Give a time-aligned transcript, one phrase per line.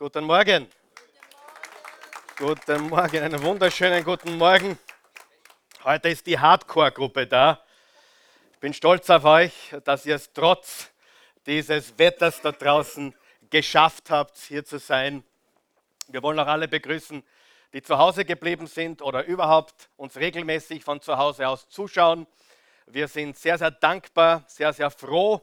[0.00, 0.66] Guten Morgen.
[2.38, 4.78] Guten Morgen, einen wunderschönen guten Morgen.
[5.84, 7.62] Heute ist die Hardcore-Gruppe da.
[8.54, 9.52] Ich bin stolz auf euch,
[9.84, 10.90] dass ihr es trotz
[11.44, 13.14] dieses Wetters da draußen
[13.50, 15.22] geschafft habt, hier zu sein.
[16.08, 17.22] Wir wollen auch alle begrüßen,
[17.74, 22.26] die zu Hause geblieben sind oder überhaupt uns regelmäßig von zu Hause aus zuschauen.
[22.86, 25.42] Wir sind sehr, sehr dankbar, sehr, sehr froh,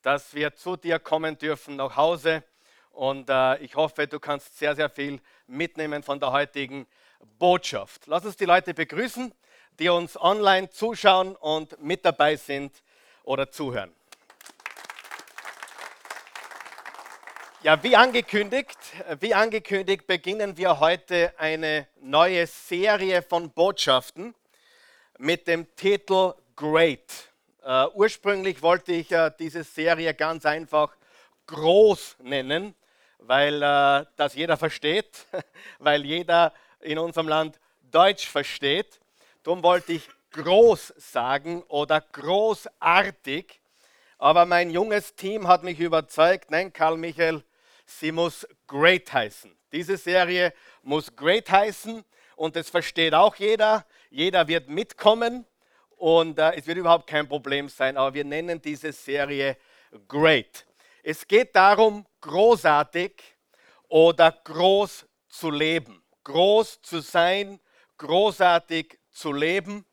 [0.00, 2.42] dass wir zu dir kommen dürfen nach Hause
[2.98, 6.84] und äh, ich hoffe, du kannst sehr, sehr viel mitnehmen von der heutigen
[7.38, 8.08] Botschaft.
[8.08, 9.32] Lass uns die Leute begrüßen,
[9.78, 12.72] die uns online zuschauen und mit dabei sind
[13.22, 13.94] oder zuhören.
[17.62, 18.78] Ja, wie angekündigt,
[19.20, 24.34] wie angekündigt beginnen wir heute eine neue Serie von Botschaften
[25.18, 27.30] mit dem Titel Great.
[27.64, 30.96] Uh, ursprünglich wollte ich uh, diese Serie ganz einfach
[31.46, 32.74] groß nennen,
[33.18, 35.26] weil äh, das jeder versteht,
[35.78, 37.58] weil jeder in unserem Land
[37.90, 39.00] Deutsch versteht.
[39.42, 43.60] Darum wollte ich groß sagen oder großartig.
[44.18, 47.42] Aber mein junges Team hat mich überzeugt, nein, Karl Michael,
[47.86, 49.54] sie muss great heißen.
[49.72, 52.04] Diese Serie muss great heißen
[52.36, 53.86] und das versteht auch jeder.
[54.10, 55.44] Jeder wird mitkommen
[55.96, 59.56] und äh, es wird überhaupt kein Problem sein, aber wir nennen diese Serie
[60.06, 60.66] great.
[61.02, 63.12] Es geht darum, großartig
[63.88, 66.02] oder groß zu leben.
[66.24, 67.60] Groß zu sein,
[67.96, 69.84] großartig zu leben.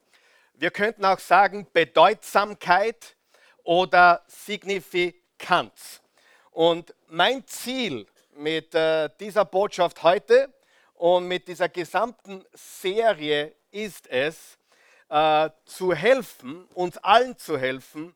[0.53, 3.15] Wir könnten auch sagen Bedeutsamkeit
[3.63, 6.01] oder Signifikanz.
[6.51, 10.53] Und mein Ziel mit äh, dieser Botschaft heute
[10.93, 14.57] und mit dieser gesamten Serie ist es,
[15.09, 18.15] äh, zu helfen, uns allen zu helfen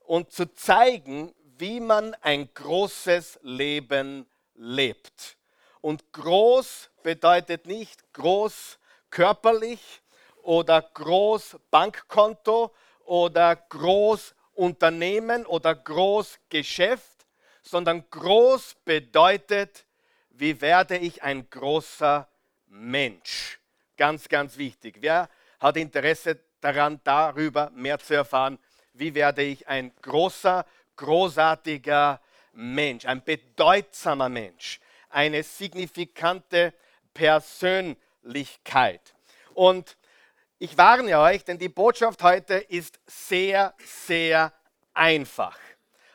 [0.00, 5.36] und zu zeigen, wie man ein großes Leben lebt.
[5.80, 10.02] Und groß bedeutet nicht groß körperlich
[10.42, 12.74] oder groß Bankkonto
[13.04, 17.28] oder groß Unternehmen oder groß Geschäft,
[17.62, 19.86] sondern groß bedeutet,
[20.30, 22.26] wie werde ich ein großer
[22.66, 23.60] Mensch.
[23.96, 24.96] Ganz, ganz wichtig.
[24.98, 25.28] Wer
[25.60, 28.58] hat Interesse daran, darüber mehr zu erfahren?
[28.94, 32.20] Wie werde ich ein großer großartiger
[32.52, 36.74] Mensch, ein bedeutsamer Mensch, eine signifikante
[37.14, 39.14] Persönlichkeit.
[39.54, 39.96] Und
[40.58, 44.52] ich warne euch, denn die Botschaft heute ist sehr, sehr
[44.94, 45.58] einfach.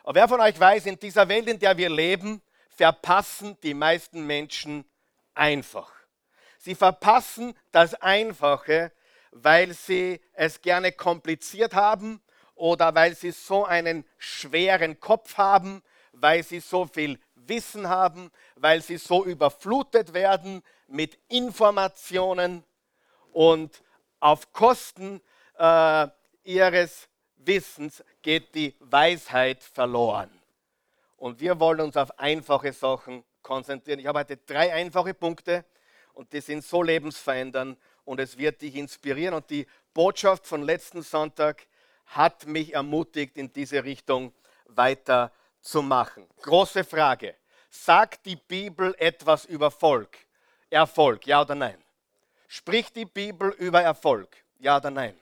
[0.03, 4.25] Aber wer von euch weiß, in dieser Welt, in der wir leben, verpassen die meisten
[4.25, 4.85] Menschen
[5.33, 5.91] einfach.
[6.57, 8.91] Sie verpassen das Einfache,
[9.31, 12.21] weil sie es gerne kompliziert haben
[12.57, 15.81] oder weil sie so einen schweren Kopf haben,
[16.11, 22.63] weil sie so viel Wissen haben, weil sie so überflutet werden mit Informationen
[23.31, 23.83] und
[24.19, 25.21] auf Kosten
[25.57, 26.07] äh,
[26.43, 30.29] ihres Wissens geht die Weisheit verloren.
[31.17, 33.99] Und wir wollen uns auf einfache Sachen konzentrieren.
[33.99, 35.65] Ich habe heute drei einfache Punkte
[36.13, 39.35] und die sind so lebensverändernd und es wird dich inspirieren.
[39.35, 41.67] Und die Botschaft von letzten Sonntag
[42.07, 44.33] hat mich ermutigt, in diese Richtung
[44.65, 46.27] weiterzumachen.
[46.41, 47.35] Große Frage.
[47.69, 50.17] Sagt die Bibel etwas über Volk?
[50.69, 51.77] Erfolg, ja oder nein?
[52.47, 54.35] Spricht die Bibel über Erfolg?
[54.59, 55.17] Ja oder nein?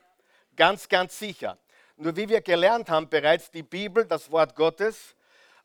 [0.56, 1.58] Ganz, ganz sicher.
[1.98, 5.16] Nur wie wir gelernt haben bereits, die Bibel, das Wort Gottes,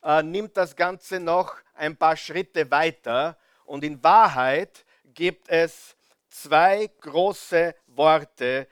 [0.02, 3.36] äh, nimmt das Ganze noch ein paar Schritte weiter.
[3.64, 5.96] Und in Wahrheit gibt es
[6.28, 8.66] zwei große Worte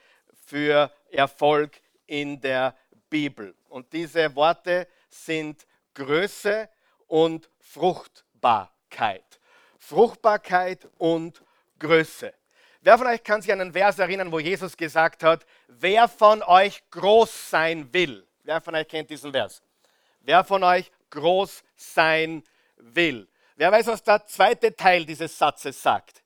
[0.47, 2.75] für Erfolg in der
[3.09, 3.55] Bibel.
[3.69, 5.65] Und diese Worte sind
[5.95, 6.69] Größe
[7.07, 9.41] und Fruchtbarkeit.
[9.79, 11.43] Fruchtbarkeit und
[11.79, 12.35] Größe.
[12.81, 16.43] Wer von euch kann sich an einen Vers erinnern, wo Jesus gesagt hat, wer von
[16.43, 18.27] euch groß sein will?
[18.45, 19.63] Wer von euch kennt diesen Vers?
[20.21, 22.43] Wer von euch groß sein
[22.77, 23.29] will?
[23.57, 26.23] Wer weiß, was der zweite Teil dieses Satzes sagt?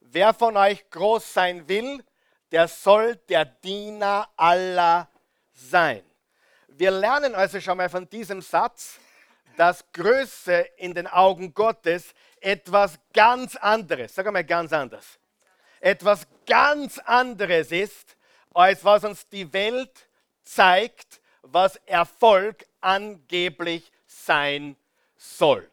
[0.00, 2.04] Wer von euch groß sein will,
[2.52, 5.08] der soll der Diener aller
[5.56, 6.02] sein.
[6.68, 8.98] Wir lernen also schon mal von diesem Satz,
[9.56, 15.18] dass Größe in den Augen Gottes etwas ganz anderes, sag mal ganz anders,
[15.80, 18.16] etwas ganz anderes ist,
[18.52, 20.08] als was uns die Welt
[20.42, 24.76] zeigt, was Erfolg angeblich sein
[25.16, 25.68] soll.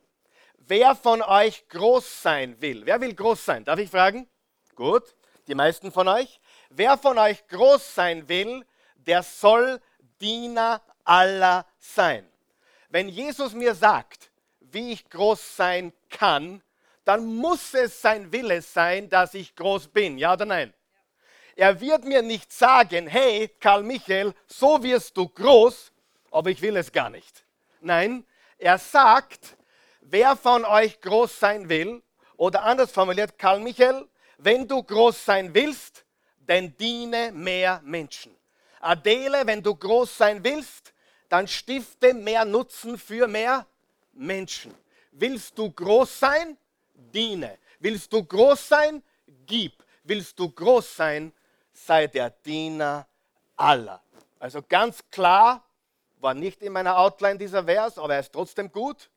[0.57, 2.85] Wer von euch groß sein will?
[2.85, 3.65] Wer will groß sein?
[3.65, 4.27] Darf ich fragen?
[4.75, 5.15] Gut,
[5.47, 6.39] die meisten von euch.
[6.69, 8.65] Wer von euch groß sein will,
[9.07, 9.79] der soll
[10.19, 12.27] Diener aller sein.
[12.89, 16.61] Wenn Jesus mir sagt, wie ich groß sein kann,
[17.05, 20.17] dann muss es sein Wille sein, dass ich groß bin.
[20.17, 20.73] Ja oder nein?
[21.55, 25.91] Er wird mir nicht sagen, hey, Karl Michael, so wirst du groß,
[26.31, 27.45] aber ich will es gar nicht.
[27.81, 28.25] Nein,
[28.57, 29.57] er sagt,
[30.01, 32.01] wer von euch groß sein will,
[32.37, 34.07] oder anders formuliert, Karl Michael,
[34.37, 36.05] wenn du groß sein willst,
[36.39, 38.35] dann diene mehr Menschen.
[38.83, 40.93] Adele, wenn du groß sein willst,
[41.29, 43.65] dann stifte mehr Nutzen für mehr
[44.13, 44.73] Menschen.
[45.11, 46.57] Willst du groß sein?
[46.93, 47.57] Diene.
[47.79, 49.03] Willst du groß sein?
[49.45, 49.83] Gib.
[50.03, 51.33] Willst du groß sein?
[51.71, 53.07] Sei der Diener
[53.55, 54.01] aller.
[54.39, 55.63] Also ganz klar,
[56.19, 59.09] war nicht in meiner Outline dieser Vers, aber er ist trotzdem gut.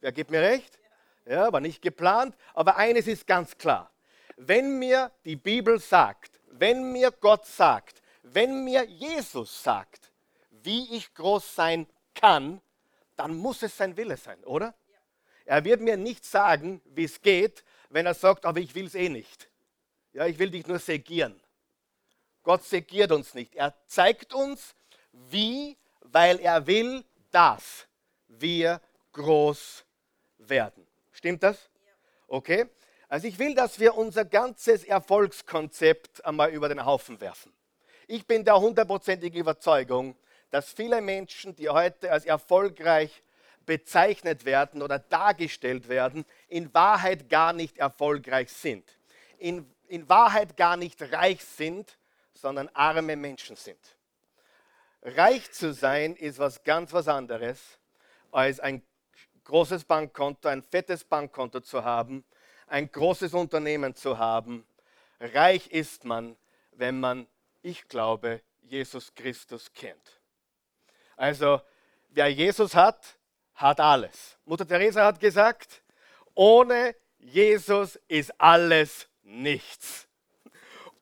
[0.00, 0.78] Wer gibt mir recht?
[1.26, 2.36] Ja, war nicht geplant.
[2.54, 3.90] Aber eines ist ganz klar.
[4.36, 7.97] Wenn mir die Bibel sagt, wenn mir Gott sagt,
[8.34, 10.12] wenn mir Jesus sagt,
[10.50, 12.60] wie ich groß sein kann,
[13.16, 14.74] dann muss es sein Wille sein, oder?
[15.44, 18.94] Er wird mir nicht sagen, wie es geht, wenn er sagt, aber ich will es
[18.94, 19.50] eh nicht.
[20.12, 21.40] Ja, ich will dich nur segieren.
[22.42, 23.54] Gott segiert uns nicht.
[23.54, 24.74] Er zeigt uns,
[25.12, 27.86] wie, weil er will, dass
[28.28, 28.80] wir
[29.12, 29.84] groß
[30.38, 30.86] werden.
[31.12, 31.70] Stimmt das?
[32.26, 32.66] Okay?
[33.08, 37.52] Also ich will, dass wir unser ganzes Erfolgskonzept einmal über den Haufen werfen.
[38.10, 40.16] Ich bin der hundertprozentigen Überzeugung,
[40.50, 43.22] dass viele Menschen, die heute als erfolgreich
[43.66, 48.82] bezeichnet werden oder dargestellt werden, in Wahrheit gar nicht erfolgreich sind.
[49.36, 51.98] In, in Wahrheit gar nicht reich sind,
[52.32, 53.78] sondern arme Menschen sind.
[55.02, 57.60] Reich zu sein ist was ganz was anderes,
[58.32, 58.80] als ein
[59.44, 62.24] großes Bankkonto, ein fettes Bankkonto zu haben,
[62.68, 64.66] ein großes Unternehmen zu haben.
[65.20, 66.36] Reich ist man,
[66.72, 67.26] wenn man
[67.62, 70.20] ich glaube, Jesus Christus kennt.
[71.16, 71.60] Also,
[72.08, 73.18] wer Jesus hat,
[73.54, 74.38] hat alles.
[74.44, 75.82] Mutter Teresa hat gesagt,
[76.34, 80.06] ohne Jesus ist alles nichts.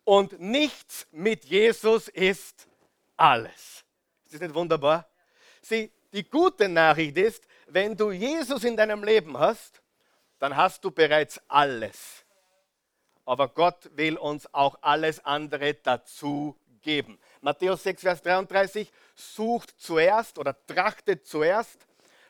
[0.04, 2.68] Und nichts mit Jesus ist
[3.16, 3.84] alles.
[4.24, 5.08] Ist das nicht wunderbar?
[5.60, 9.82] Sieh, die gute Nachricht ist, wenn du Jesus in deinem Leben hast,
[10.38, 12.25] dann hast du bereits alles
[13.26, 17.18] aber Gott will uns auch alles andere dazu geben.
[17.40, 21.86] Matthäus 6, Vers 33, sucht zuerst oder trachtet zuerst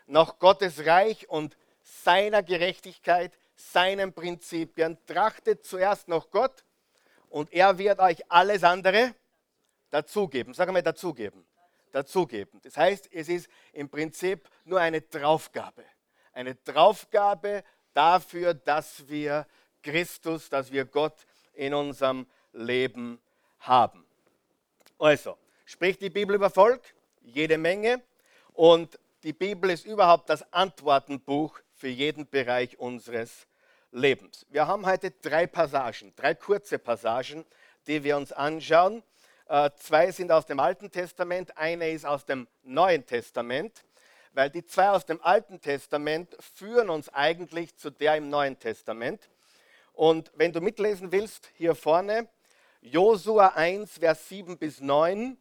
[0.06, 6.64] nach Gottes Reich und seiner Gerechtigkeit, seinen Prinzipien, trachtet zuerst nach Gott
[7.28, 9.14] und er wird euch alles andere
[9.90, 10.54] dazugeben.
[10.54, 11.46] Sagen wir dazugeben.
[11.92, 12.60] Dazugeben.
[12.62, 15.84] Das heißt, es ist im Prinzip nur eine Draufgabe.
[16.32, 19.46] Eine Draufgabe dafür, dass wir
[19.86, 21.14] Christus, dass wir Gott
[21.54, 23.20] in unserem Leben
[23.60, 24.04] haben.
[24.98, 26.82] Also, spricht die Bibel über Volk?
[27.22, 28.02] Jede Menge.
[28.52, 33.46] Und die Bibel ist überhaupt das Antwortenbuch für jeden Bereich unseres
[33.92, 34.44] Lebens.
[34.50, 37.44] Wir haben heute drei Passagen, drei kurze Passagen,
[37.86, 39.04] die wir uns anschauen.
[39.48, 43.84] Äh, zwei sind aus dem Alten Testament, eine ist aus dem Neuen Testament,
[44.32, 49.28] weil die zwei aus dem Alten Testament führen uns eigentlich zu der im Neuen Testament.
[49.96, 52.28] Und wenn du mitlesen willst, hier vorne,
[52.82, 55.38] Josua 1, Vers 7 bis 9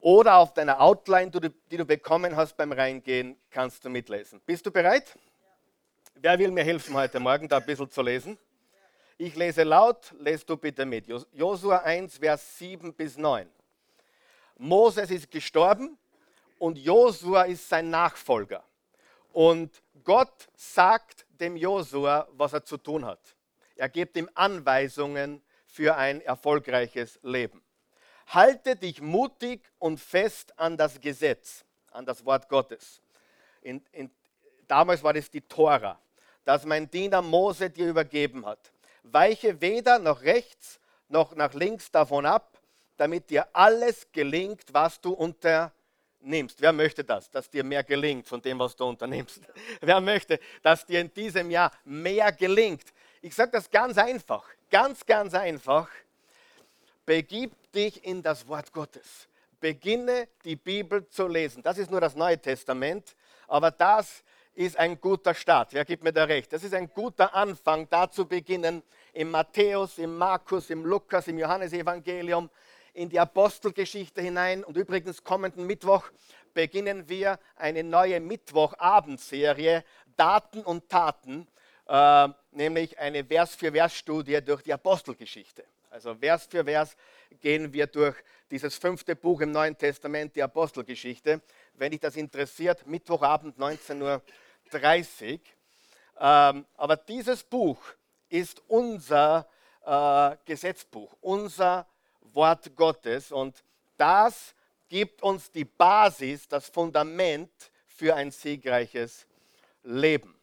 [0.00, 4.40] oder auf deiner Outline, die du bekommen hast beim Reingehen, kannst du mitlesen.
[4.46, 5.18] Bist du bereit?
[6.14, 8.38] Wer will mir helfen heute Morgen, da ein bisschen zu lesen?
[9.18, 11.06] Ich lese laut, lest du bitte mit.
[11.34, 13.46] Josua 1, Vers 7 bis 9.
[14.56, 15.98] Moses ist gestorben
[16.58, 18.64] und Josua ist sein Nachfolger.
[19.34, 23.20] Und Gott sagt dem Josua, was er zu tun hat.
[23.76, 27.62] Er gibt ihm Anweisungen für ein erfolgreiches Leben.
[28.28, 33.00] Halte dich mutig und fest an das Gesetz, an das Wort Gottes.
[33.60, 34.10] In, in,
[34.66, 36.00] damals war das die Tora,
[36.44, 38.72] das mein Diener Mose dir übergeben hat.
[39.02, 42.58] Weiche weder nach rechts noch nach links davon ab,
[42.96, 45.72] damit dir alles gelingt, was du unter
[46.26, 46.60] nimmst.
[46.60, 49.40] Wer möchte das, dass dir mehr gelingt von dem, was du unternimmst?
[49.80, 52.84] Wer möchte, dass dir in diesem Jahr mehr gelingt?
[53.22, 55.88] Ich sage das ganz einfach, ganz, ganz einfach.
[57.04, 59.28] Begib dich in das Wort Gottes.
[59.60, 61.62] Beginne die Bibel zu lesen.
[61.62, 63.16] Das ist nur das Neue Testament,
[63.46, 64.22] aber das
[64.54, 65.72] ist ein guter Start.
[65.72, 66.52] Wer gibt mir da recht?
[66.52, 68.82] Das ist ein guter Anfang, da zu beginnen.
[69.12, 72.50] Im Matthäus, im Markus, im Lukas, im Johannesevangelium,
[72.96, 74.64] in die Apostelgeschichte hinein.
[74.64, 76.08] Und übrigens, kommenden Mittwoch
[76.54, 79.84] beginnen wir eine neue Mittwochabendserie,
[80.16, 81.46] Daten und Taten,
[81.86, 85.64] äh, nämlich eine Vers-für-Vers-Studie durch die Apostelgeschichte.
[85.90, 86.96] Also Vers für Vers
[87.40, 88.16] gehen wir durch
[88.50, 91.42] dieses fünfte Buch im Neuen Testament, die Apostelgeschichte.
[91.74, 95.40] Wenn dich das interessiert, Mittwochabend 19.30 Uhr.
[96.18, 97.78] Ähm, aber dieses Buch
[98.30, 99.46] ist unser
[99.84, 101.86] äh, Gesetzbuch, unser
[102.34, 103.62] Wort Gottes und
[103.96, 104.54] das
[104.88, 107.50] gibt uns die Basis, das Fundament
[107.86, 109.26] für ein siegreiches
[109.82, 110.34] Leben.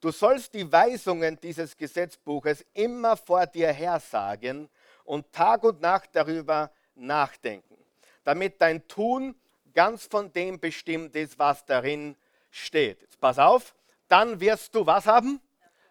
[0.00, 4.68] Du sollst die Weisungen dieses Gesetzbuches immer vor dir hersagen
[5.04, 7.76] und Tag und Nacht darüber nachdenken,
[8.24, 9.34] damit dein Tun
[9.74, 12.16] ganz von dem bestimmt ist, was darin
[12.50, 13.02] steht.
[13.02, 13.74] Jetzt pass auf,
[14.08, 15.40] dann wirst du was haben?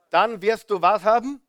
[0.10, 1.42] Dann wirst du was haben?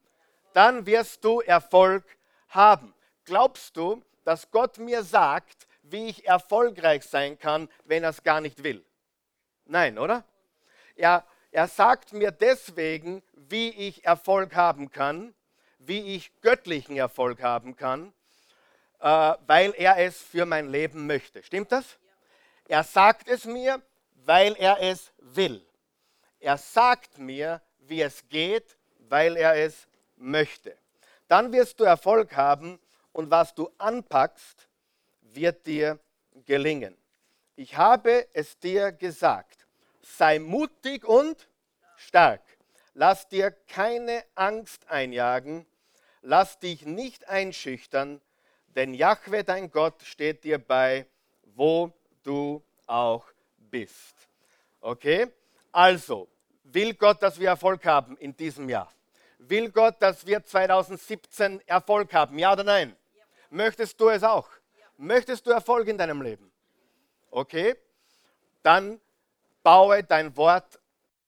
[0.53, 2.05] Dann wirst du Erfolg
[2.49, 2.95] haben.
[3.31, 8.41] Glaubst du, dass Gott mir sagt, wie ich erfolgreich sein kann, wenn er es gar
[8.41, 8.85] nicht will?
[9.67, 10.25] Nein, oder?
[10.97, 15.33] Er, er sagt mir deswegen, wie ich Erfolg haben kann,
[15.79, 18.13] wie ich göttlichen Erfolg haben kann,
[18.99, 21.45] äh, weil er es für mein Leben möchte.
[21.45, 22.01] Stimmt das?
[22.67, 23.81] Er sagt es mir,
[24.25, 25.65] weil er es will.
[26.41, 28.77] Er sagt mir, wie es geht,
[29.09, 30.77] weil er es möchte.
[31.29, 32.81] Dann wirst du Erfolg haben
[33.13, 34.69] und was du anpackst,
[35.21, 35.99] wird dir
[36.45, 36.97] gelingen.
[37.57, 39.67] Ich habe es dir gesagt,
[40.03, 41.49] sei mutig und
[41.97, 42.43] stark.
[42.95, 45.67] Lass dir keine Angst einjagen,
[46.23, 48.21] lass dich nicht einschüchtern,
[48.75, 51.07] denn Jahwe, dein Gott, steht dir bei,
[51.43, 53.27] wo du auch
[53.59, 54.15] bist.
[54.81, 55.29] Okay?
[55.73, 56.29] Also,
[56.65, 58.93] will Gott, dass wir Erfolg haben in diesem Jahr?
[59.39, 62.39] Will Gott, dass wir 2017 Erfolg haben?
[62.39, 62.97] Ja oder nein?
[63.51, 64.49] Möchtest du es auch?
[64.79, 64.87] Ja.
[64.97, 66.51] Möchtest du Erfolg in deinem Leben?
[67.31, 67.77] Okay?
[68.63, 69.01] Dann
[69.63, 70.79] baue dein Wort,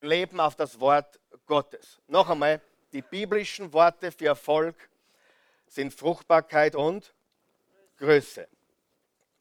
[0.01, 2.01] Leben auf das Wort Gottes.
[2.07, 2.61] Noch einmal,
[2.93, 4.77] die biblischen Worte für Erfolg
[5.67, 7.15] sind Fruchtbarkeit und
[7.99, 8.49] Größe.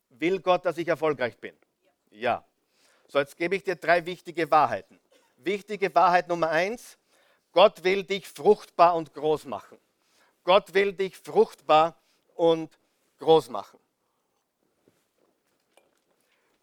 [0.10, 1.56] Will Gott, dass ich erfolgreich bin?
[2.10, 2.46] Ja.
[3.08, 5.00] So, jetzt gebe ich dir drei wichtige Wahrheiten.
[5.38, 6.98] Wichtige Wahrheit Nummer eins,
[7.52, 9.78] Gott will dich fruchtbar und groß machen.
[10.44, 12.00] Gott will dich fruchtbar
[12.41, 12.75] und
[13.19, 13.79] groß machen.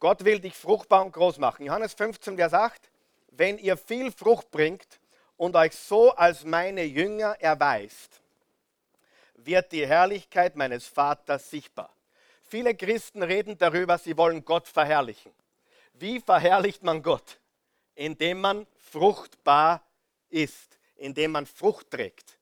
[0.00, 1.66] Gott will dich fruchtbar und groß machen.
[1.66, 2.90] Johannes 15, Vers 8,
[3.30, 4.98] wenn ihr viel Frucht bringt
[5.36, 8.20] und euch so als meine Jünger erweist,
[9.36, 11.94] wird die Herrlichkeit meines Vaters sichtbar.
[12.42, 15.32] Viele Christen reden darüber, sie wollen Gott verherrlichen.
[15.92, 17.38] Wie verherrlicht man Gott?
[17.94, 19.86] Indem man fruchtbar
[20.28, 22.37] ist, indem man Frucht trägt.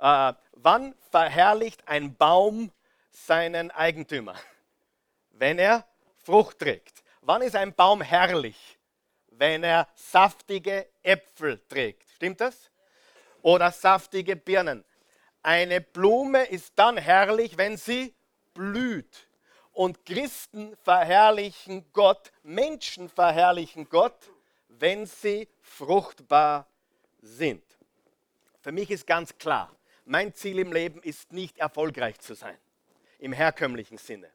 [0.00, 2.72] Äh, wann verherrlicht ein Baum
[3.10, 4.34] seinen Eigentümer?
[5.30, 5.86] Wenn er
[6.22, 7.02] Frucht trägt.
[7.20, 8.78] Wann ist ein Baum herrlich?
[9.28, 12.08] Wenn er saftige Äpfel trägt.
[12.10, 12.70] Stimmt das?
[13.42, 14.84] Oder saftige Birnen.
[15.42, 18.14] Eine Blume ist dann herrlich, wenn sie
[18.54, 19.28] blüht.
[19.72, 24.30] Und Christen verherrlichen Gott, Menschen verherrlichen Gott,
[24.68, 26.66] wenn sie fruchtbar
[27.20, 27.64] sind.
[28.60, 29.70] Für mich ist ganz klar,
[30.10, 32.56] mein Ziel im Leben ist nicht erfolgreich zu sein,
[33.20, 34.28] im herkömmlichen Sinne.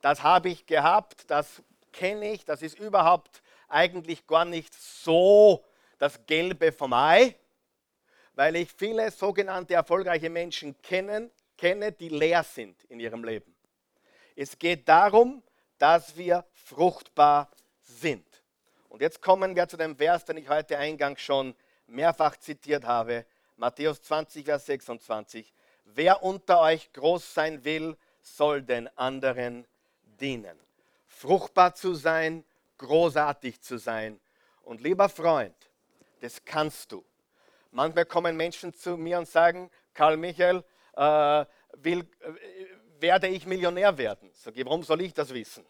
[0.00, 5.64] Das habe ich gehabt, das kenne ich, das ist überhaupt eigentlich gar nicht so
[5.98, 7.36] das Gelbe vom Ei,
[8.34, 13.54] weil ich viele sogenannte erfolgreiche Menschen kennen, kenne, die leer sind in ihrem Leben.
[14.34, 15.40] Es geht darum,
[15.78, 17.48] dass wir fruchtbar
[17.80, 18.26] sind.
[18.88, 21.54] Und jetzt kommen wir zu dem Vers, den ich heute eingangs schon
[21.86, 23.24] mehrfach zitiert habe.
[23.56, 25.52] Matthäus 20, Vers 26.
[25.84, 29.66] Wer unter euch groß sein will, soll den anderen
[30.20, 30.58] dienen.
[31.06, 32.44] Fruchtbar zu sein,
[32.78, 34.20] großartig zu sein.
[34.62, 35.54] Und lieber Freund,
[36.20, 37.04] das kannst du.
[37.70, 40.64] Manchmal kommen Menschen zu mir und sagen, Karl Michael,
[40.96, 41.44] äh,
[41.76, 44.30] will, äh, werde ich Millionär werden?
[44.32, 45.64] Sag ich, warum soll ich das wissen?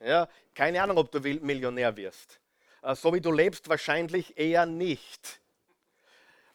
[0.00, 2.40] Ja, keine Ahnung, ob du Millionär wirst.
[2.82, 5.40] Äh, so wie du lebst, wahrscheinlich eher nicht.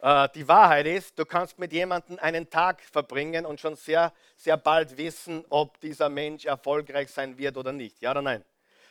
[0.02, 4.58] Äh, die Wahrheit ist, du kannst mit jemandem einen Tag verbringen und schon sehr, sehr
[4.58, 8.02] bald wissen, ob dieser Mensch erfolgreich sein wird oder nicht.
[8.02, 8.44] Ja oder nein?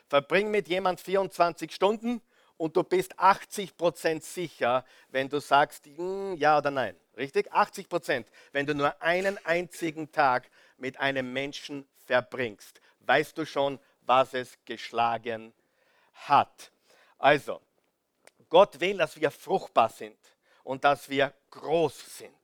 [0.08, 2.22] Verbring mit jemand 24 Stunden
[2.56, 6.94] und du bist 80 Prozent sicher, wenn du sagst hm, ja oder nein.
[7.16, 7.52] Richtig?
[7.52, 8.28] 80 Prozent.
[8.52, 14.56] Wenn du nur einen einzigen Tag mit einem Menschen verbringst, weißt du schon, was es
[14.64, 15.52] geschlagen
[16.14, 16.70] hat.
[17.18, 17.60] Also,
[18.48, 20.16] Gott will, dass wir fruchtbar sind
[20.70, 22.38] und dass wir groß sind.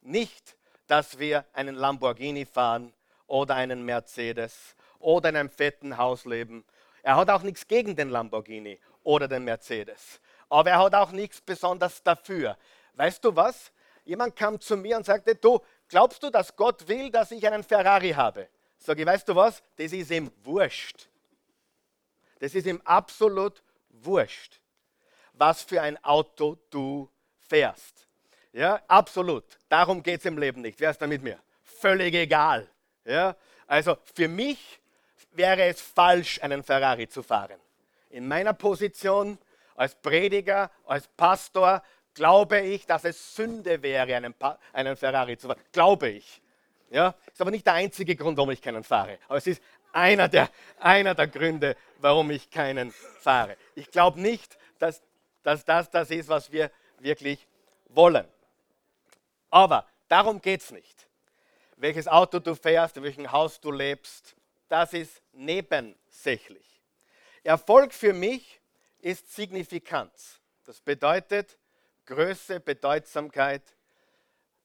[0.00, 2.94] Nicht, dass wir einen Lamborghini fahren
[3.26, 6.64] oder einen Mercedes oder in einem fetten Haus leben.
[7.02, 10.22] Er hat auch nichts gegen den Lamborghini oder den Mercedes.
[10.48, 12.56] Aber er hat auch nichts besonders dafür.
[12.94, 13.70] Weißt du was?
[14.06, 17.62] Jemand kam zu mir und sagte, du, glaubst du, dass Gott will, dass ich einen
[17.62, 18.48] Ferrari habe?
[18.78, 19.62] Sag ich, weißt du was?
[19.76, 21.10] Das ist ihm wurscht.
[22.38, 24.62] Das ist ihm absolut wurscht,
[25.34, 27.10] was für ein Auto du
[27.50, 28.06] fährst.
[28.52, 29.44] Ja, absolut.
[29.68, 30.80] Darum geht es im Leben nicht.
[30.80, 31.38] Wer ist da mit mir?
[31.62, 32.68] Völlig egal.
[33.04, 34.80] Ja, also für mich
[35.32, 37.60] wäre es falsch, einen Ferrari zu fahren.
[38.10, 39.38] In meiner Position
[39.76, 41.82] als Prediger, als Pastor,
[42.14, 45.60] glaube ich, dass es Sünde wäre, einen, pa einen Ferrari zu fahren.
[45.72, 46.42] Glaube ich.
[46.90, 49.18] Ja, ist aber nicht der einzige Grund, warum ich keinen fahre.
[49.28, 53.56] Aber es ist einer der, einer der Gründe, warum ich keinen fahre.
[53.74, 55.00] Ich glaube nicht, dass,
[55.44, 56.70] dass das das ist, was wir
[57.02, 57.46] wirklich
[57.88, 58.26] wollen.
[59.50, 61.08] Aber darum geht es nicht.
[61.76, 64.36] Welches Auto du fährst, in welchem Haus du lebst,
[64.68, 66.66] das ist nebensächlich.
[67.42, 68.60] Erfolg für mich
[69.00, 70.40] ist Signifikanz.
[70.64, 71.58] Das bedeutet
[72.06, 73.62] Größe, Bedeutsamkeit.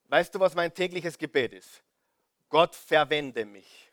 [0.09, 1.81] Weißt du, was mein tägliches Gebet ist?
[2.49, 3.91] Gott verwende mich.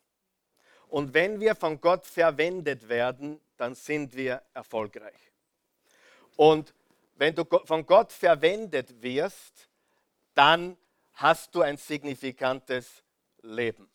[0.88, 5.30] Und wenn wir von Gott verwendet werden, dann sind wir erfolgreich.
[6.36, 6.74] Und
[7.14, 9.68] wenn du von Gott verwendet wirst,
[10.34, 10.76] dann
[11.14, 13.02] hast du ein signifikantes
[13.42, 13.90] Leben.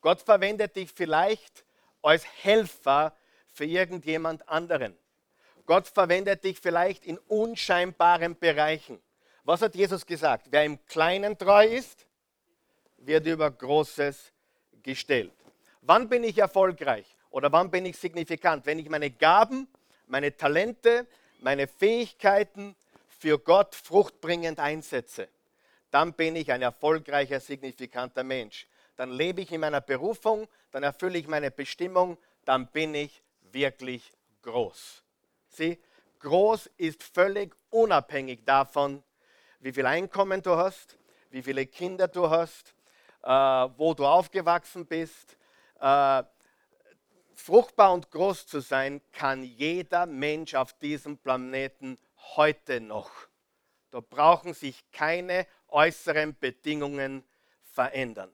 [0.00, 1.64] Gott verwendet dich vielleicht
[2.02, 3.16] als Helfer
[3.48, 4.96] für irgendjemand anderen.
[5.66, 9.00] Gott verwendet dich vielleicht in unscheinbaren Bereichen.
[9.44, 10.46] Was hat Jesus gesagt?
[10.50, 12.06] Wer im Kleinen treu ist,
[12.98, 14.32] wird über Großes
[14.82, 15.32] gestellt.
[15.82, 18.66] Wann bin ich erfolgreich oder wann bin ich signifikant?
[18.66, 19.68] Wenn ich meine Gaben,
[20.06, 21.06] meine Talente,
[21.38, 22.76] meine Fähigkeiten
[23.08, 25.28] für Gott fruchtbringend einsetze,
[25.90, 28.66] dann bin ich ein erfolgreicher, signifikanter Mensch.
[28.96, 34.12] Dann lebe ich in meiner Berufung, dann erfülle ich meine Bestimmung, dann bin ich wirklich
[34.42, 35.02] groß.
[35.48, 35.78] Sieh,
[36.20, 39.02] groß ist völlig unabhängig davon,
[39.60, 40.98] wie viel Einkommen du hast,
[41.30, 42.74] wie viele Kinder du hast,
[43.22, 45.36] äh, wo du aufgewachsen bist.
[45.80, 46.22] Äh,
[47.40, 51.98] fruchtbar und groß zu sein kann jeder Mensch auf diesem Planeten
[52.36, 53.10] heute noch.
[53.90, 57.24] Da brauchen sich keine äußeren Bedingungen
[57.62, 58.30] verändern.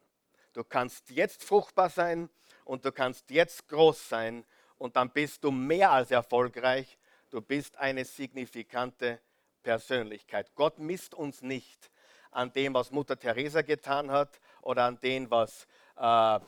[0.52, 2.28] Du kannst jetzt fruchtbar sein
[2.64, 4.44] und du kannst jetzt groß sein
[4.78, 6.98] und dann bist du mehr als erfolgreich.
[7.31, 9.20] Du bist eine signifikante
[9.62, 10.55] Persönlichkeit.
[10.55, 11.90] Gott misst uns nicht
[12.31, 16.40] an dem, was Mutter Teresa getan hat oder an dem, was äh,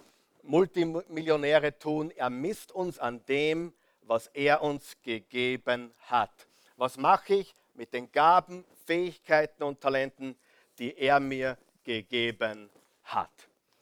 [0.47, 2.11] Multimillionäre tun.
[2.11, 6.47] Er misst uns an dem, was er uns gegeben hat.
[6.77, 10.39] Was mache ich mit den Gaben, Fähigkeiten und Talenten,
[10.79, 12.71] die er mir gegeben
[13.05, 13.31] hat?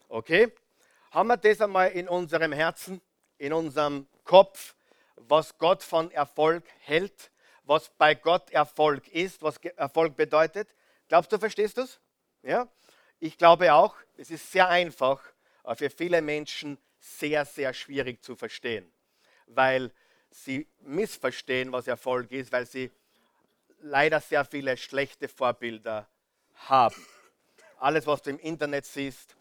[0.09, 0.51] Okay?
[1.11, 3.01] Haben wir das einmal in unserem Herzen,
[3.37, 4.75] in unserem Kopf,
[5.15, 7.31] was Gott von Erfolg hält,
[7.63, 10.73] was bei Gott Erfolg ist, was Erfolg bedeutet?
[11.07, 11.99] Glaubst du, verstehst du es?
[12.43, 12.67] Ja?
[13.19, 15.21] Ich glaube auch, es ist sehr einfach,
[15.73, 18.91] für viele Menschen sehr, sehr schwierig zu verstehen,
[19.47, 19.91] weil
[20.29, 22.91] sie missverstehen, was Erfolg ist, weil sie
[23.79, 26.07] leider sehr viele schlechte Vorbilder
[26.55, 27.07] haben.
[27.79, 29.35] Alles, was du im Internet siehst,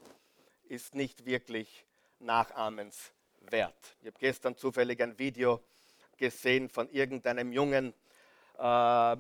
[0.69, 1.85] ist nicht wirklich
[2.19, 3.97] nachahmenswert.
[4.01, 5.63] Ich habe gestern zufällig ein Video
[6.17, 7.95] gesehen von irgendeinem jungen
[8.59, 9.17] äh,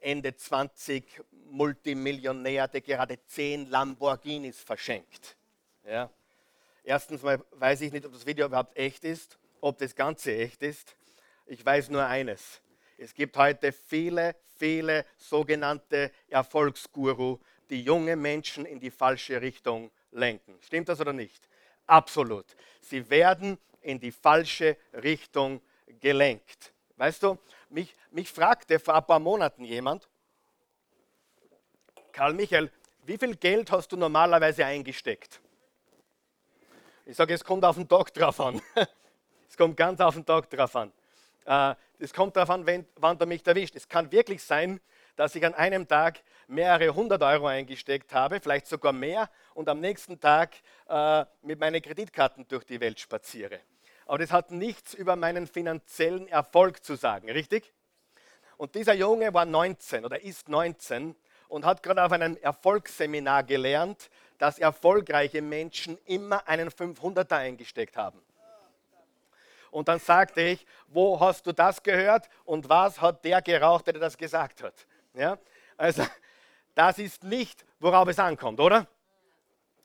[0.00, 5.36] Ende 20 Multimillionär, der gerade 10 Lamborghinis verschenkt.
[5.84, 6.10] Ja.
[6.88, 10.62] Erstens mal weiß ich nicht, ob das Video überhaupt echt ist, ob das Ganze echt
[10.62, 10.96] ist.
[11.44, 12.62] Ich weiß nur eines.
[12.96, 20.56] Es gibt heute viele, viele sogenannte Erfolgsguru, die junge Menschen in die falsche Richtung lenken.
[20.62, 21.46] Stimmt das oder nicht?
[21.86, 22.46] Absolut.
[22.80, 25.60] Sie werden in die falsche Richtung
[26.00, 26.72] gelenkt.
[26.96, 27.36] Weißt du,
[27.68, 30.08] mich, mich fragte vor ein paar Monaten jemand,
[32.12, 32.72] Karl Michael,
[33.04, 35.42] wie viel Geld hast du normalerweise eingesteckt?
[37.08, 38.60] Ich sage, es kommt auf den Tag drauf an.
[39.48, 40.92] Es kommt ganz auf den Tag drauf an.
[41.46, 43.74] Äh, es kommt darauf an, wann du mich erwischt.
[43.76, 44.78] Es kann wirklich sein,
[45.16, 49.80] dass ich an einem Tag mehrere hundert Euro eingesteckt habe, vielleicht sogar mehr, und am
[49.80, 53.60] nächsten Tag äh, mit meinen Kreditkarten durch die Welt spaziere.
[54.04, 57.72] Aber das hat nichts über meinen finanziellen Erfolg zu sagen, richtig?
[58.58, 61.16] Und dieser Junge war 19 oder ist 19
[61.48, 68.22] und hat gerade auf einem Erfolgsseminar gelernt, dass erfolgreiche Menschen immer einen 500er eingesteckt haben.
[69.70, 73.94] Und dann sagte ich, wo hast du das gehört und was hat der geraucht, der
[73.94, 74.86] das gesagt hat?
[75.14, 75.38] Ja?
[75.76, 76.06] Also,
[76.74, 78.86] das ist nicht, worauf es ankommt, oder?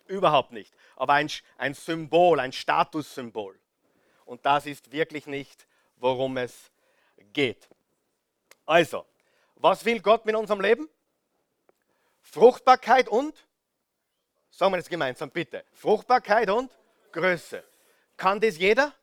[0.06, 0.74] Überhaupt nicht.
[0.96, 3.60] Aber ein, ein Symbol, ein Statussymbol.
[4.26, 6.72] Und das ist wirklich nicht, worum es
[7.34, 7.68] geht.
[8.66, 9.06] Also,
[9.56, 10.90] was will Gott mit unserem Leben?
[12.22, 13.34] Fruchtbarkeit und,
[14.54, 16.72] sagen wir jetzt gemeinsam bitte, Fruchtbarkeit und
[17.12, 17.64] Größe.
[18.16, 18.94] Kann das jeder?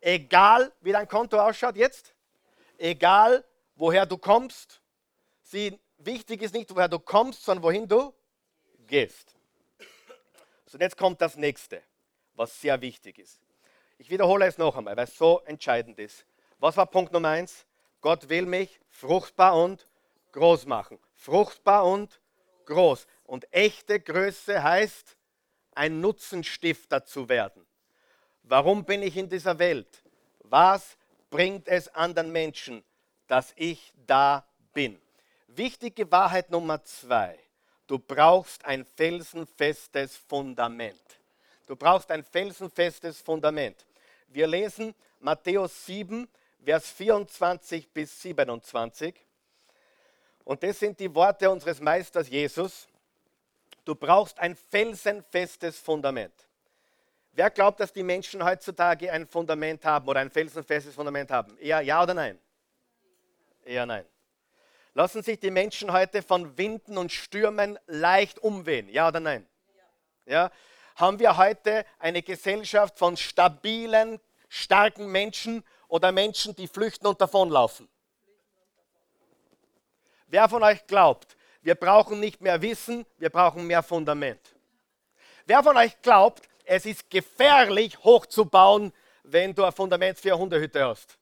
[0.00, 2.14] Egal, wie dein Konto ausschaut jetzt,
[2.76, 4.80] egal, woher du kommst,
[5.42, 8.14] sieh, wichtig ist nicht, woher du kommst, sondern wohin du
[8.86, 9.34] gehst.
[10.66, 11.82] So, jetzt kommt das nächste,
[12.34, 13.40] was sehr wichtig ist.
[13.96, 16.24] Ich wiederhole es noch einmal, weil es so entscheidend ist.
[16.58, 17.66] Was war Punkt Nummer eins?
[18.00, 19.88] Gott will mich fruchtbar und
[20.32, 20.98] groß machen.
[21.14, 22.20] Fruchtbar und
[22.66, 23.06] groß.
[23.28, 25.14] Und echte Größe heißt,
[25.74, 27.66] ein Nutzenstifter zu werden.
[28.42, 30.02] Warum bin ich in dieser Welt?
[30.40, 30.96] Was
[31.28, 32.82] bringt es anderen Menschen,
[33.26, 34.98] dass ich da bin?
[35.46, 37.38] Wichtige Wahrheit Nummer zwei.
[37.86, 41.20] Du brauchst ein felsenfestes Fundament.
[41.66, 43.84] Du brauchst ein felsenfestes Fundament.
[44.28, 46.26] Wir lesen Matthäus 7,
[46.64, 49.14] Vers 24 bis 27.
[50.44, 52.88] Und das sind die Worte unseres Meisters Jesus.
[53.88, 56.46] Du brauchst ein felsenfestes Fundament.
[57.32, 61.56] Wer glaubt, dass die Menschen heutzutage ein Fundament haben oder ein felsenfestes Fundament haben?
[61.56, 62.38] Eher ja oder nein?
[63.64, 64.04] Eher nein.
[64.92, 68.90] Lassen sich die Menschen heute von Winden und Stürmen leicht umwehen?
[68.90, 69.48] Ja oder nein?
[70.26, 70.50] Ja.
[70.96, 74.20] Haben wir heute eine Gesellschaft von stabilen,
[74.50, 77.88] starken Menschen oder Menschen, die flüchten und davonlaufen?
[80.26, 81.37] Wer von euch glaubt,
[81.68, 84.40] wir brauchen nicht mehr Wissen, wir brauchen mehr Fundament?
[85.44, 88.90] Wer von euch glaubt, es ist gefährlich hochzubauen,
[89.22, 91.18] wenn du ein Fundament für eine Hundehütte hast?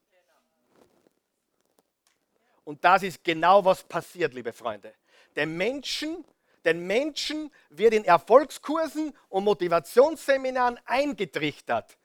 [2.63, 4.95] Und das ist genau was passiert, liebe Freunde.
[5.35, 6.25] Den Menschen,
[6.65, 11.99] den Menschen wird in Erfolgskursen und Motivationsseminaren eingetrichtert.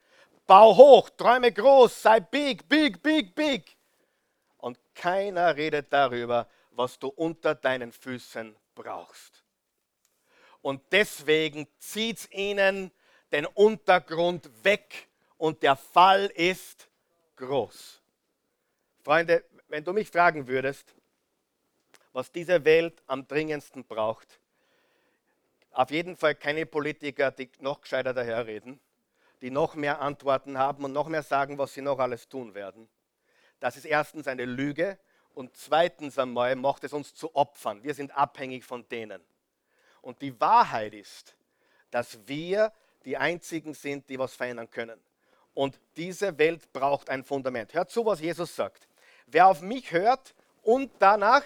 [0.47, 3.77] Bau hoch, träume groß, sei big, big, big, big.
[5.01, 9.43] Keiner redet darüber, was du unter deinen Füßen brauchst.
[10.61, 12.91] Und deswegen zieht es ihnen
[13.31, 15.07] den Untergrund weg
[15.39, 16.87] und der Fall ist
[17.35, 17.99] groß.
[19.03, 20.93] Freunde, wenn du mich fragen würdest,
[22.13, 24.39] was diese Welt am dringendsten braucht,
[25.71, 28.79] auf jeden Fall keine Politiker, die noch gescheiter daherreden,
[29.41, 32.87] die noch mehr Antworten haben und noch mehr sagen, was sie noch alles tun werden.
[33.61, 34.97] Das ist erstens eine Lüge
[35.33, 37.83] und zweitens einmal macht es uns zu Opfern.
[37.83, 39.21] Wir sind abhängig von denen.
[40.01, 41.35] Und die Wahrheit ist,
[41.91, 42.73] dass wir
[43.05, 44.99] die Einzigen sind, die was verändern können.
[45.53, 47.73] Und diese Welt braucht ein Fundament.
[47.73, 48.87] Hört zu, was Jesus sagt.
[49.27, 51.43] Wer auf mich hört und danach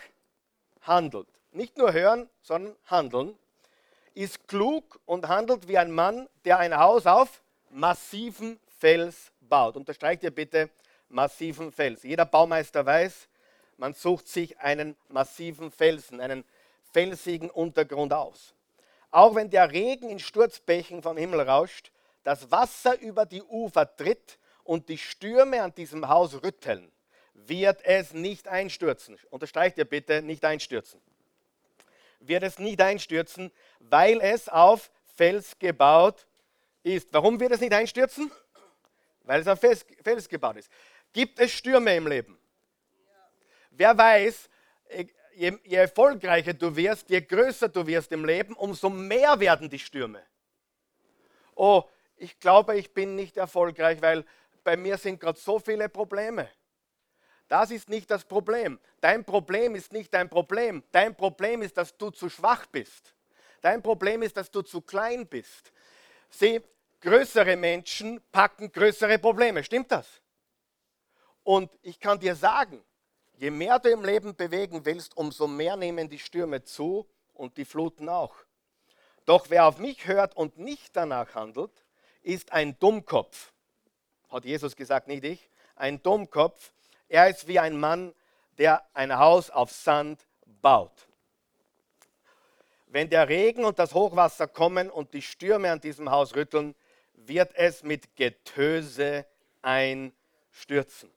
[0.82, 3.38] handelt, nicht nur hören, sondern handeln,
[4.14, 9.76] ist klug und handelt wie ein Mann, der ein Haus auf massiven Fels baut.
[9.76, 10.70] Unterstreicht ihr bitte
[11.10, 12.04] massiven Fels.
[12.04, 13.28] Jeder Baumeister weiß,
[13.78, 16.46] man sucht sich einen massiven Felsen, einen
[16.92, 18.54] felsigen Untergrund aus.
[19.12, 21.92] Auch wenn der Regen in Sturzbächen vom Himmel rauscht,
[22.24, 26.92] das Wasser über die Ufer tritt und die Stürme an diesem Haus rütteln,
[27.34, 29.18] wird es nicht einstürzen.
[29.30, 31.02] Unterstreicht ihr bitte, nicht einstürzen.
[32.20, 36.26] Wird es nicht einstürzen, weil es auf Fels gebaut
[36.82, 37.10] ist.
[37.12, 38.32] Warum wird es nicht einstürzen?
[39.24, 40.70] Weil es auf Fels gebaut ist.
[41.16, 42.38] Gibt es Stürme im Leben?
[43.72, 44.50] Wer weiß,
[45.34, 49.80] je, je erfolgreicher du wirst, je größer du wirst im Leben, umso mehr werden die
[49.80, 50.22] Stürme.
[51.56, 51.84] Oh,
[52.18, 54.26] ich glaube, ich bin nicht erfolgreich, weil
[54.66, 56.50] bei mir sind gerade so viele Probleme.
[57.48, 58.78] Das ist nicht das Problem.
[59.00, 60.84] Dein Problem ist nicht dein Problem.
[60.92, 63.16] Dein Problem ist, dass du zu schwach bist.
[63.62, 65.72] Dein Problem ist, dass du zu klein bist.
[66.30, 66.62] Sieh,
[67.00, 69.64] größere Menschen packen größere Probleme.
[69.64, 70.22] Stimmt das?
[71.46, 72.84] Und ich kann dir sagen,
[73.38, 77.66] Je mehr du im Leben bewegen willst, umso mehr nehmen die Stürme zu und die
[77.66, 78.36] Fluten auch.
[79.26, 81.72] Doch wer auf mich hört und nicht danach handelt,
[82.22, 83.52] ist ein Dummkopf.
[84.30, 85.50] Hat Jesus gesagt, nicht ich.
[85.76, 86.72] Ein Dummkopf.
[87.10, 88.14] Er ist wie ein Mann,
[88.58, 90.26] der ein Haus auf Sand
[90.62, 91.08] baut.
[92.88, 96.74] Wenn der Regen und das Hochwasser kommen und die Stürme an diesem Haus rütteln,
[97.14, 99.26] wird es mit Getöse
[99.62, 101.15] einstürzen.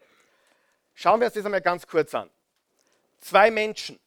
[1.00, 2.28] Schauen wir uns das einmal ganz kurz an.
[3.20, 4.00] Zwei Menschen,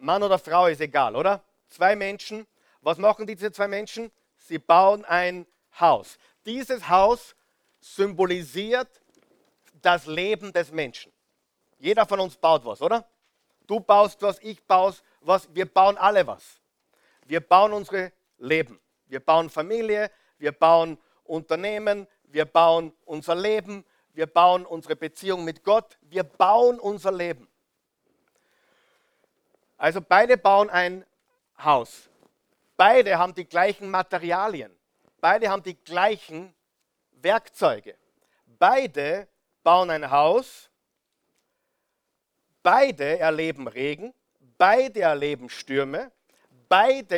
[0.00, 1.42] Mann oder Frau ist egal, oder?
[1.70, 2.46] Zwei Menschen,
[2.82, 4.12] was machen diese zwei Menschen?
[4.36, 5.46] Sie bauen ein
[5.80, 6.18] Haus.
[6.44, 7.34] Dieses Haus
[7.80, 9.00] symbolisiert
[9.80, 11.10] das Leben des Menschen.
[11.78, 13.08] Jeder von uns baut was, oder?
[13.66, 16.60] Du baust was, ich baust was, wir bauen alle was.
[17.24, 18.78] Wir bauen unsere Leben.
[19.06, 23.86] Wir bauen Familie, wir bauen Unternehmen, wir bauen unser Leben,
[24.16, 27.48] wir bauen unsere Beziehung mit Gott, wir bauen unser Leben.
[29.76, 31.04] Also beide bauen ein
[31.58, 32.08] Haus.
[32.76, 34.74] Beide haben die gleichen Materialien.
[35.20, 36.54] Beide haben die gleichen
[37.12, 37.94] Werkzeuge.
[38.58, 39.28] Beide
[39.62, 40.70] bauen ein Haus.
[42.62, 44.14] Beide erleben Regen.
[44.58, 46.10] Beide erleben Stürme,
[46.68, 47.16] beide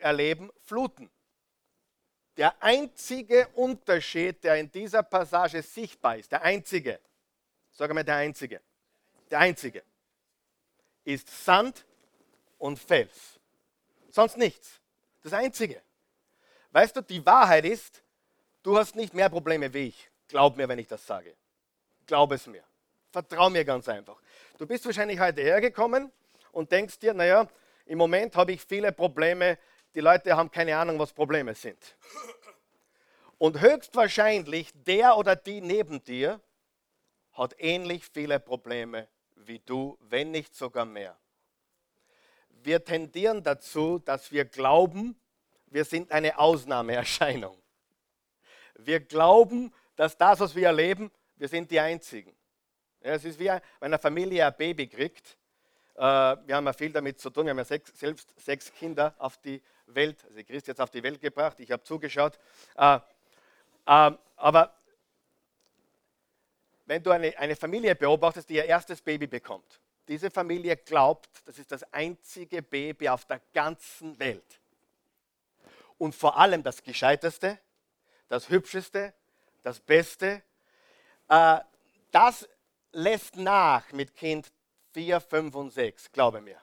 [0.00, 1.10] erleben Fluten.
[2.36, 6.98] Der einzige Unterschied, der in dieser Passage sichtbar ist, der einzige,
[7.70, 8.60] sage mal der einzige,
[9.30, 9.82] der einzige,
[11.04, 11.84] ist Sand
[12.58, 13.38] und Fels.
[14.10, 14.80] Sonst nichts.
[15.22, 15.80] Das einzige.
[16.72, 18.02] Weißt du, die Wahrheit ist,
[18.62, 20.10] du hast nicht mehr Probleme wie ich.
[20.28, 21.36] Glaub mir, wenn ich das sage.
[22.06, 22.64] Glaub es mir.
[23.10, 24.20] Vertrau mir ganz einfach.
[24.58, 26.10] Du bist wahrscheinlich heute hergekommen
[26.52, 27.46] und denkst dir, naja,
[27.86, 29.58] im Moment habe ich viele Probleme,
[29.94, 31.96] die Leute haben keine Ahnung, was Probleme sind.
[33.38, 36.40] Und höchstwahrscheinlich der oder die neben dir
[37.32, 41.16] hat ähnlich viele Probleme wie du, wenn nicht sogar mehr.
[42.48, 45.20] Wir tendieren dazu, dass wir glauben,
[45.66, 47.60] wir sind eine Ausnahmeerscheinung.
[48.76, 52.34] Wir glauben, dass das, was wir erleben, wir sind die Einzigen.
[53.00, 55.36] Ja, es ist wie wenn eine Familie ein Baby kriegt.
[55.96, 57.44] Äh, wir haben ja viel damit zu tun.
[57.44, 61.02] Wir haben ja sechs, selbst sechs Kinder auf die Welt, also Christ jetzt auf die
[61.02, 61.58] Welt gebracht.
[61.60, 62.38] Ich habe zugeschaut.
[62.76, 62.96] Äh,
[63.86, 64.74] äh, aber
[66.86, 71.58] wenn du eine, eine Familie beobachtest, die ihr erstes Baby bekommt, diese Familie glaubt, das
[71.58, 74.60] ist das einzige Baby auf der ganzen Welt.
[75.96, 77.58] Und vor allem das Gescheiteste,
[78.28, 79.14] das Hübscheste,
[79.62, 80.42] das Beste.
[81.28, 81.60] Äh,
[82.10, 82.48] das
[82.92, 84.52] lässt nach mit Kind
[84.92, 86.60] 4, 5 und 6, glaube mir.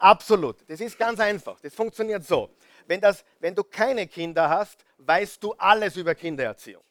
[0.00, 0.56] Absolut.
[0.66, 1.60] Das ist ganz einfach.
[1.60, 2.50] Das funktioniert so.
[2.86, 6.82] Wenn, das, wenn du keine Kinder hast, weißt du alles über Kindererziehung.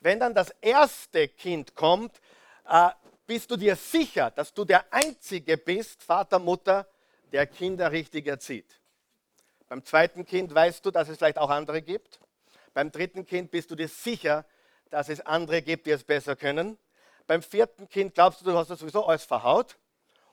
[0.00, 2.20] Wenn dann das erste Kind kommt,
[2.68, 2.90] äh,
[3.26, 6.86] bist du dir sicher, dass du der Einzige bist, Vater, Mutter,
[7.32, 8.80] der Kinder richtig erzieht.
[9.66, 12.20] Beim zweiten Kind weißt du, dass es vielleicht auch andere gibt.
[12.74, 14.44] Beim dritten Kind bist du dir sicher,
[14.90, 16.76] dass es andere gibt, die es besser können.
[17.26, 19.78] Beim vierten Kind glaubst du, du hast das sowieso alles verhaut.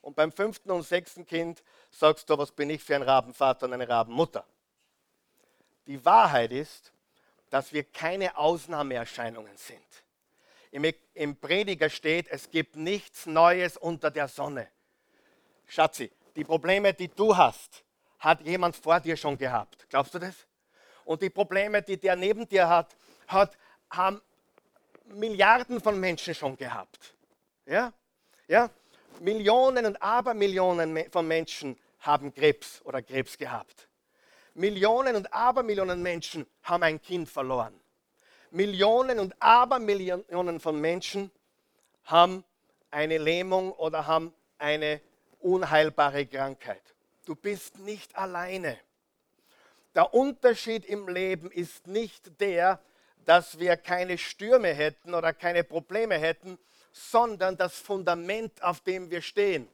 [0.02, 3.72] Und beim fünften und sechsten Kind sagst du, was bin ich für ein Rabenvater und
[3.72, 4.44] eine Rabenmutter.
[5.86, 6.92] Die Wahrheit ist,
[7.50, 9.80] dass wir keine Ausnahmeerscheinungen sind.
[11.14, 14.68] Im, Prediger steht, es gibt nichts Neues unter der Sonne.
[15.66, 17.84] Schatzi, die Probleme, die du hast,
[18.18, 19.86] hat jemand vor dir schon gehabt.
[19.90, 20.34] Glaubst du das?
[21.04, 22.94] Und die Probleme, die der neben dir hat,
[23.26, 23.56] hat
[23.90, 24.20] haben
[25.04, 27.14] Milliarden von Menschen schon gehabt.
[27.66, 27.92] Ja?
[28.48, 28.70] Ja?
[29.20, 33.88] Millionen und Abermillionen von Menschen haben Krebs oder Krebs gehabt.
[34.54, 37.78] Millionen und Abermillionen Menschen haben ein Kind verloren.
[38.50, 41.30] Millionen und Abermillionen von Menschen
[42.04, 42.44] haben
[42.90, 45.00] eine Lähmung oder haben eine
[45.40, 46.82] unheilbare Krankheit.
[47.24, 48.78] Du bist nicht alleine.
[49.94, 52.80] Der Unterschied im Leben ist nicht der,
[53.24, 56.58] dass wir keine Stürme hätten oder keine Probleme hätten,
[56.92, 59.68] sondern das Fundament, auf dem wir stehen.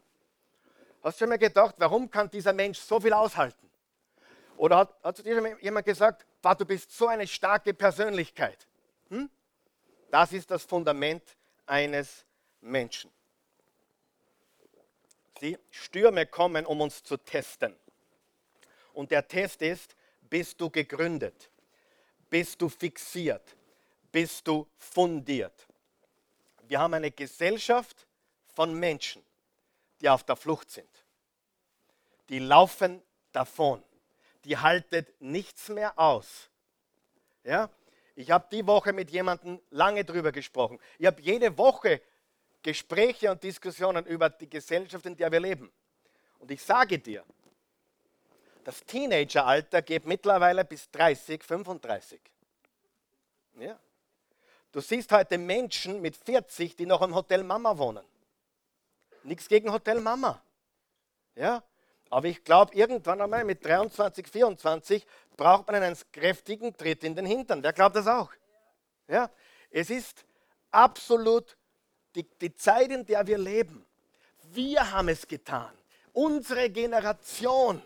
[1.03, 3.69] Hast du mir gedacht, warum kann dieser Mensch so viel aushalten?
[4.57, 8.67] Oder hat, hat zu dir jemand gesagt, du bist so eine starke Persönlichkeit?
[9.09, 9.31] Hm?
[10.11, 11.23] Das ist das Fundament
[11.67, 12.25] eines
[12.61, 13.11] Menschen.
[15.41, 17.77] Die Stürme kommen, um uns zu testen.
[18.93, 21.51] Und der Test ist, bist du gegründet?
[22.29, 23.57] Bist du fixiert?
[24.11, 25.68] Bist du fundiert?
[26.69, 28.07] Wir haben eine Gesellschaft
[28.55, 29.23] von Menschen,
[30.01, 30.89] die auf der Flucht sind.
[32.29, 33.03] Die laufen
[33.33, 33.83] davon
[34.49, 36.49] die haltet nichts mehr aus.
[37.45, 37.71] Ja?
[38.15, 40.81] Ich habe die Woche mit jemandem lange drüber gesprochen.
[40.99, 42.01] Ich habe jede Woche
[42.63, 45.71] Gespräche und Diskussionen über die Gesellschaft, in der wir leben.
[46.39, 47.25] Und ich sage dir,
[48.65, 52.21] das Teenageralter geht mittlerweile bis 30, 35.
[53.61, 53.79] Ja.
[54.73, 58.05] Du siehst heute Menschen mit 40, die noch im Hotel Mama wohnen.
[59.23, 60.43] Nichts gegen Hotel Mama.
[61.35, 61.63] Ja,
[62.11, 67.27] aber ich glaube, irgendwann einmal mit 23, 24 braucht man einen kräftigen Tritt in den
[67.27, 67.63] Hintern.
[67.63, 68.33] Wer glaubt das auch?
[69.07, 69.31] Ja?
[69.71, 70.25] Es ist
[70.71, 71.57] absolut
[72.15, 73.85] die, die Zeit, in der wir leben.
[74.51, 75.73] Wir haben es getan.
[76.13, 77.83] Unsere Generation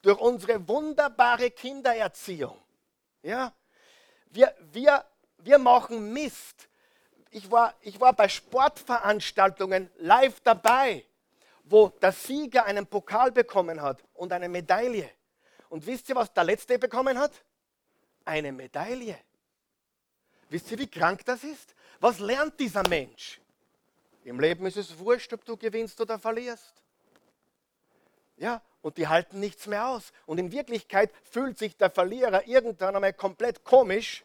[0.00, 2.58] durch unsere wunderbare Kindererziehung.
[3.22, 3.52] Ja?
[4.30, 5.04] Wir, wir,
[5.44, 6.68] wir machen Mist.
[7.30, 11.04] Ich war, ich war bei Sportveranstaltungen live dabei
[11.64, 15.08] wo der Sieger einen Pokal bekommen hat und eine Medaille.
[15.68, 17.32] Und wisst ihr, was der Letzte bekommen hat?
[18.24, 19.18] Eine Medaille.
[20.50, 21.74] Wisst ihr, wie krank das ist?
[21.98, 23.40] Was lernt dieser Mensch?
[24.24, 26.74] Im Leben ist es wurscht, ob du gewinnst oder verlierst.
[28.36, 30.12] Ja, und die halten nichts mehr aus.
[30.26, 34.24] Und in Wirklichkeit fühlt sich der Verlierer irgendwann einmal komplett komisch,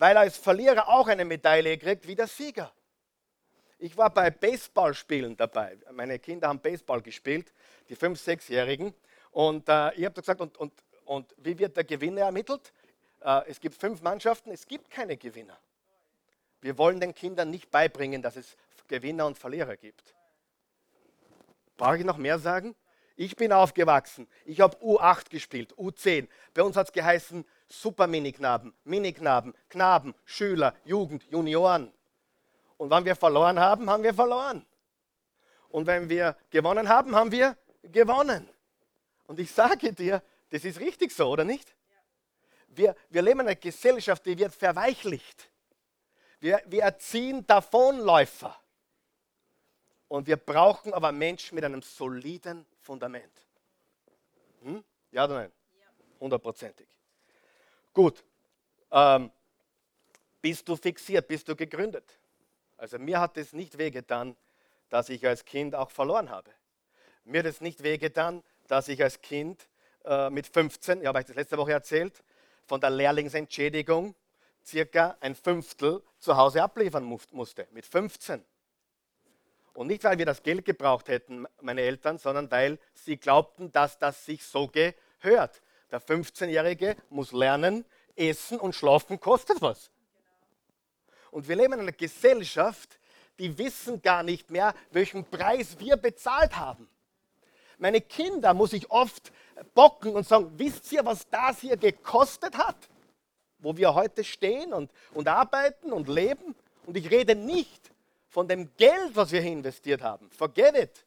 [0.00, 2.72] weil er als Verlierer auch eine Medaille kriegt wie der Sieger.
[3.78, 5.76] Ich war bei Baseballspielen dabei.
[5.92, 7.52] Meine Kinder haben Baseball gespielt,
[7.90, 8.94] die 5-, 6-Jährigen.
[9.30, 10.72] Und äh, ich habe gesagt, und, und,
[11.04, 12.72] und wie wird der Gewinner ermittelt?
[13.20, 15.58] Äh, es gibt fünf Mannschaften, es gibt keine Gewinner.
[16.62, 18.56] Wir wollen den Kindern nicht beibringen, dass es
[18.88, 20.14] Gewinner und Verlierer gibt.
[21.76, 22.74] Brauche ich noch mehr sagen?
[23.16, 24.28] Ich bin aufgewachsen.
[24.46, 26.26] Ich habe U8 gespielt, U10.
[26.54, 31.92] Bei uns hat es geheißen Super Miniknaben, Miniknaben, Knaben, Schüler, Jugend, Junioren.
[32.76, 34.66] Und wenn wir verloren haben, haben wir verloren.
[35.68, 38.48] Und wenn wir gewonnen haben, haben wir gewonnen.
[39.26, 41.74] Und ich sage dir, das ist richtig so, oder nicht?
[42.68, 45.48] Wir, wir leben in einer Gesellschaft, die wird verweichlicht.
[46.40, 48.58] Wir, wir erziehen Davonläufer.
[50.08, 53.32] Und wir brauchen aber Menschen mit einem soliden Fundament.
[54.62, 54.82] Hm?
[55.12, 55.52] Ja oder nein?
[56.18, 56.88] Hundertprozentig.
[57.92, 58.24] Gut.
[58.90, 59.30] Ähm,
[60.40, 61.28] bist du fixiert?
[61.28, 62.18] Bist du gegründet?
[62.76, 64.36] Also mir hat es nicht wehgetan,
[64.88, 66.50] dass ich als Kind auch verloren habe.
[67.24, 69.68] Mir hat es nicht wehgetan, dass ich als Kind
[70.04, 72.22] äh, mit 15, ja, habe ich das letzte Woche erzählt,
[72.64, 74.14] von der Lehrlingsentschädigung
[74.64, 77.66] circa ein Fünftel zu Hause abliefern musste.
[77.72, 78.44] Mit 15.
[79.74, 83.98] Und nicht, weil wir das Geld gebraucht hätten, meine Eltern, sondern weil sie glaubten, dass
[83.98, 85.62] das sich so gehört.
[85.90, 87.84] Der 15-Jährige muss lernen,
[88.16, 89.90] essen und schlafen kostet was.
[91.30, 92.98] Und wir leben in einer Gesellschaft,
[93.38, 96.88] die wissen gar nicht mehr, welchen Preis wir bezahlt haben.
[97.78, 99.32] Meine Kinder muss ich oft
[99.74, 102.76] bocken und sagen, wisst ihr, was das hier gekostet hat?
[103.58, 106.54] Wo wir heute stehen und, und arbeiten und leben.
[106.86, 107.90] Und ich rede nicht
[108.28, 110.30] von dem Geld, was wir hier investiert haben.
[110.30, 111.06] Forget it.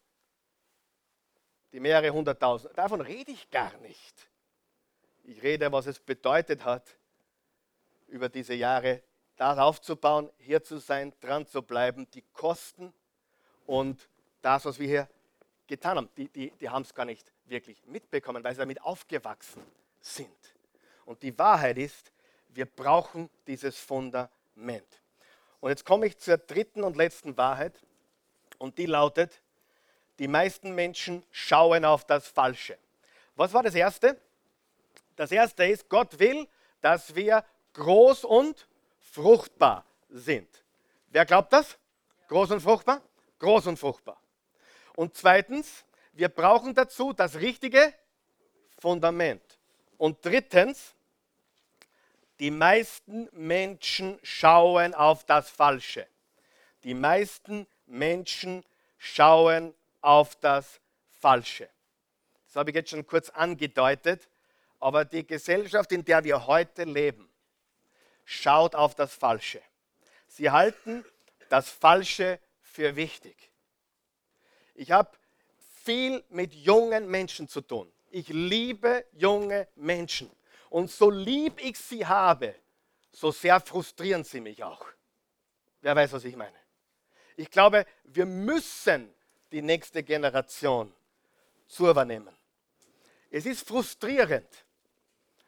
[1.72, 2.76] Die mehrere hunderttausend.
[2.76, 4.28] Davon rede ich gar nicht.
[5.24, 6.96] Ich rede, was es bedeutet hat,
[8.08, 9.02] über diese Jahre
[9.36, 12.92] das aufzubauen, hier zu sein, dran zu bleiben, die Kosten
[13.66, 14.08] und
[14.42, 15.08] das, was wir hier
[15.66, 19.62] getan haben, die, die, die haben es gar nicht wirklich mitbekommen, weil sie damit aufgewachsen
[20.00, 20.28] sind.
[21.06, 22.12] Und die Wahrheit ist,
[22.50, 25.02] wir brauchen dieses Fundament.
[25.60, 27.74] Und jetzt komme ich zur dritten und letzten Wahrheit
[28.58, 29.40] und die lautet,
[30.18, 32.78] die meisten Menschen schauen auf das Falsche.
[33.34, 34.20] Was war das Erste?
[35.16, 36.48] Das Erste ist, Gott will,
[36.80, 38.68] dass wir groß und
[39.00, 40.48] fruchtbar sind.
[41.10, 41.78] Wer glaubt das?
[42.28, 43.02] Groß und fruchtbar?
[43.38, 44.20] Groß und fruchtbar.
[44.96, 47.92] Und zweitens, wir brauchen dazu das richtige
[48.78, 49.42] Fundament.
[49.98, 50.94] Und drittens,
[52.40, 56.06] die meisten Menschen schauen auf das Falsche.
[56.82, 58.64] Die meisten Menschen
[58.98, 60.80] schauen auf das
[61.20, 61.68] Falsche.
[62.46, 64.28] Das habe ich jetzt schon kurz angedeutet,
[64.84, 67.26] aber die Gesellschaft, in der wir heute leben,
[68.26, 69.62] schaut auf das Falsche.
[70.26, 71.06] Sie halten
[71.48, 73.50] das Falsche für wichtig.
[74.74, 75.16] Ich habe
[75.82, 77.90] viel mit jungen Menschen zu tun.
[78.10, 80.30] Ich liebe junge Menschen.
[80.68, 82.54] Und so lieb ich sie habe,
[83.10, 84.84] so sehr frustrieren sie mich auch.
[85.80, 86.58] Wer weiß, was ich meine?
[87.36, 89.14] Ich glaube, wir müssen
[89.50, 90.92] die nächste Generation
[91.68, 92.36] zu übernehmen.
[93.30, 94.63] Es ist frustrierend.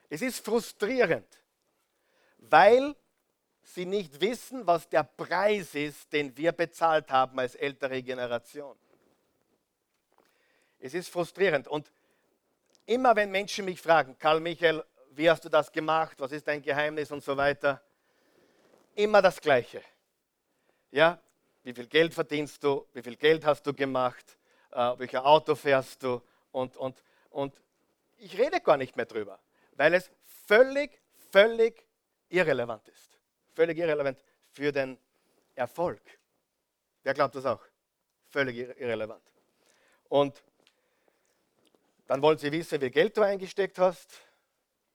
[0.08, 1.26] Es ist frustrierend,
[2.38, 2.94] weil
[3.62, 8.76] sie nicht wissen, was der Preis ist, den wir bezahlt haben als ältere Generation.
[10.78, 11.66] Es ist frustrierend.
[11.66, 11.90] Und
[12.86, 16.62] immer wenn Menschen mich fragen, Karl Michael, wie hast du das gemacht, was ist dein
[16.62, 17.10] Geheimnis?
[17.10, 17.82] Und so weiter,
[18.94, 19.82] immer das Gleiche.
[20.90, 21.20] Ja,
[21.64, 24.36] wie viel Geld verdienst du, wie viel Geld hast du gemacht,
[24.70, 26.22] äh, welcher Auto fährst du?
[26.52, 27.54] Und, und, und
[28.18, 29.38] ich rede gar nicht mehr drüber,
[29.76, 30.10] weil es
[30.46, 31.86] völlig, völlig
[32.28, 33.18] irrelevant ist.
[33.54, 34.98] Völlig irrelevant für den
[35.54, 36.00] Erfolg.
[37.02, 37.62] Wer glaubt das auch?
[38.28, 39.22] Völlig irrelevant.
[40.08, 40.42] Und
[42.06, 44.20] dann wollen sie wissen, wie viel Geld du eingesteckt hast.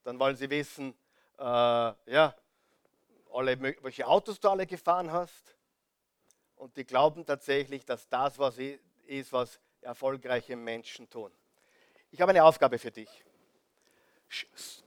[0.04, 0.94] Dann wollen sie wissen,
[1.38, 2.36] äh, ja,
[3.32, 5.56] alle, welche Autos du alle gefahren hast.
[6.56, 11.32] Und die glauben tatsächlich, dass das was ist, was erfolgreiche Menschen tun.
[12.12, 13.24] Ich habe eine Aufgabe für dich.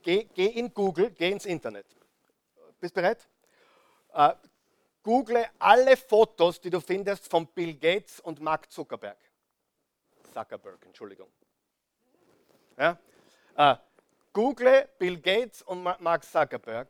[0.01, 1.85] Geh, geh in Google, geh ins Internet.
[2.79, 3.27] Bist du bereit?
[4.13, 4.31] Uh,
[5.03, 9.17] google alle Fotos, die du findest von Bill Gates und Mark Zuckerberg.
[10.33, 11.29] Zuckerberg, Entschuldigung.
[12.77, 12.97] Ja?
[13.57, 13.75] Uh,
[14.33, 16.89] google Bill Gates und Mark Zuckerberg.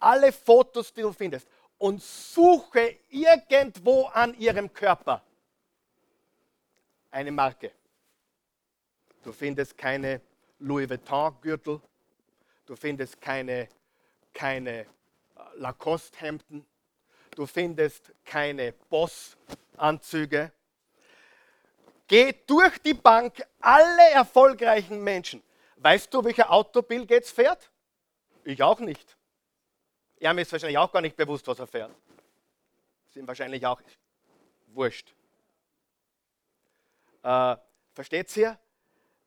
[0.00, 1.46] Alle Fotos, die du findest.
[1.78, 5.22] Und suche irgendwo an ihrem Körper
[7.10, 7.72] eine Marke.
[9.22, 10.20] Du findest keine
[10.58, 11.80] Louis Vuitton-Gürtel,
[12.66, 13.68] Du findest keine,
[14.32, 14.86] keine äh,
[15.56, 16.66] Lacoste-Hemden.
[17.34, 19.36] Du findest keine Boss
[19.76, 20.52] Anzüge.
[22.06, 25.42] Geht durch die Bank alle erfolgreichen Menschen.
[25.76, 27.70] Weißt du, welcher Auto Bill Gates fährt?
[28.44, 29.16] Ich auch nicht.
[30.20, 31.90] Er ist wahrscheinlich auch gar nicht bewusst, was er fährt.
[33.10, 33.80] Sind wahrscheinlich auch
[34.68, 35.14] wurscht.
[37.22, 37.56] Äh,
[37.92, 38.58] versteht ihr?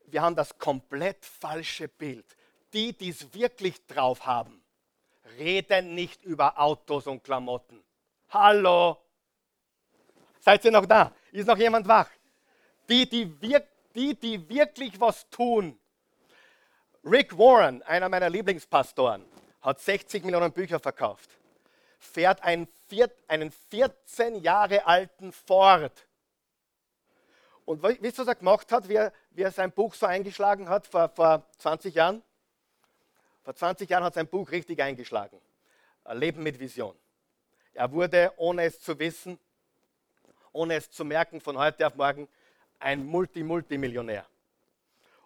[0.06, 2.36] Wir haben das komplett falsche Bild.
[2.76, 4.62] Die, die es wirklich drauf haben,
[5.38, 7.82] reden nicht über Autos und Klamotten.
[8.28, 8.98] Hallo?
[10.40, 11.10] Seid ihr noch da?
[11.32, 12.10] Ist noch jemand wach?
[12.86, 15.80] Die, die, wir, die, die wirklich was tun.
[17.02, 19.24] Rick Warren, einer meiner Lieblingspastoren,
[19.62, 21.30] hat 60 Millionen Bücher verkauft,
[21.98, 22.68] fährt einen,
[23.26, 26.06] einen 14 Jahre alten Ford.
[27.64, 30.68] Und wisst ihr, was er gemacht hat, wie er, wie er sein Buch so eingeschlagen
[30.68, 32.22] hat vor, vor 20 Jahren?
[33.46, 35.40] Vor 20 Jahren hat sein Buch richtig eingeschlagen.
[36.14, 36.96] Leben mit Vision.
[37.74, 39.38] Er wurde, ohne es zu wissen,
[40.50, 42.26] ohne es zu merken, von heute auf morgen
[42.80, 44.26] ein Multi-Multimillionär.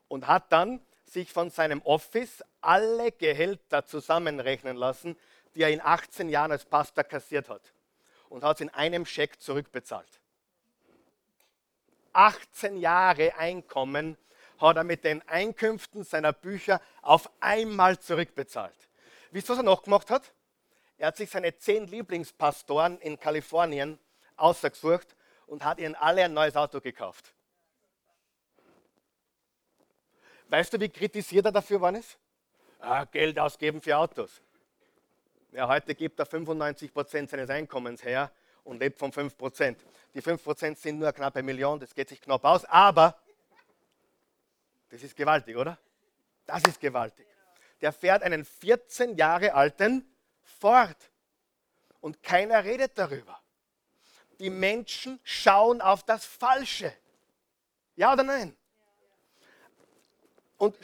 [0.09, 5.17] Und hat dann sich von seinem Office alle Gehälter zusammenrechnen lassen,
[5.55, 7.73] die er in 18 Jahren als Pastor kassiert hat.
[8.29, 10.21] Und hat es in einem Scheck zurückbezahlt.
[12.13, 14.19] 18 Jahre Einkommen
[14.61, 18.89] hat er mit den Einkünften seiner Bücher auf einmal zurückbezahlt.
[19.31, 20.33] Wisst ihr, was er noch gemacht hat?
[20.99, 23.99] Er hat sich seine zehn Lieblingspastoren in Kalifornien
[24.37, 27.33] ausgesucht und hat ihnen alle ein neues Auto gekauft.
[30.49, 32.19] Weißt du, wie kritisiert er dafür worden ist?
[32.81, 34.43] Ah, Geld ausgeben für Autos.
[35.53, 38.31] Ja, heute gibt er 95 Prozent seines Einkommens her
[38.65, 39.85] und lebt von 5 Prozent.
[40.15, 43.17] Die 5 Prozent sind nur eine Million, das geht sich knapp aus, aber
[44.91, 45.79] das ist gewaltig, oder?
[46.47, 47.27] Das ist gewaltig.
[47.81, 50.05] Der fährt einen 14 Jahre alten
[50.43, 50.97] Ford
[52.01, 53.41] und keiner redet darüber.
[54.39, 56.93] Die Menschen schauen auf das Falsche.
[57.97, 58.57] Ja oder nein?
[60.59, 60.77] Und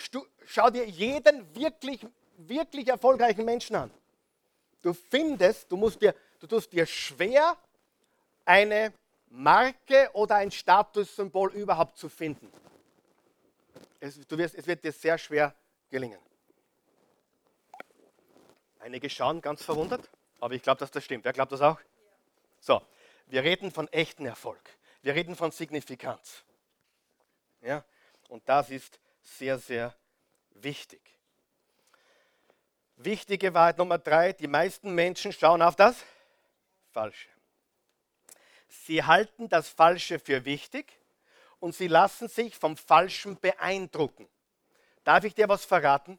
[0.47, 3.91] schau dir jeden wirklich, wirklich erfolgreichen Menschen an.
[4.83, 7.57] Du findest, du, musst dir, du tust dir schwer,
[8.45, 8.93] eine
[9.29, 12.51] Marke oder ein Statussymbol überhaupt zu finden.
[14.07, 15.55] Es, du wirst, es wird dir sehr schwer
[15.91, 16.21] gelingen.
[18.79, 21.25] Einige schauen ganz verwundert, aber ich glaube, dass das stimmt.
[21.25, 21.81] Wer glaubt das auch?
[22.61, 22.81] So,
[23.27, 24.63] wir reden von echten Erfolg.
[25.03, 26.45] Wir reden von Signifikanz.
[27.63, 27.85] Ja?
[28.29, 29.95] Und das ist sehr, sehr
[30.51, 31.01] wichtig.
[32.97, 35.97] Wichtige Wahrheit Nummer drei, die meisten Menschen schauen auf das
[36.93, 37.29] Falsche.
[38.69, 40.97] Sie halten das Falsche für wichtig
[41.61, 44.29] und sie lassen sich vom Falschen beeindrucken.
[45.05, 46.19] Darf ich dir was verraten?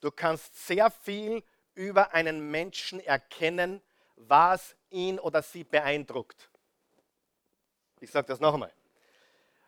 [0.00, 1.42] Du kannst sehr viel
[1.74, 3.82] über einen Menschen erkennen,
[4.16, 6.50] was ihn oder sie beeindruckt.
[8.00, 8.72] Ich sage das noch einmal.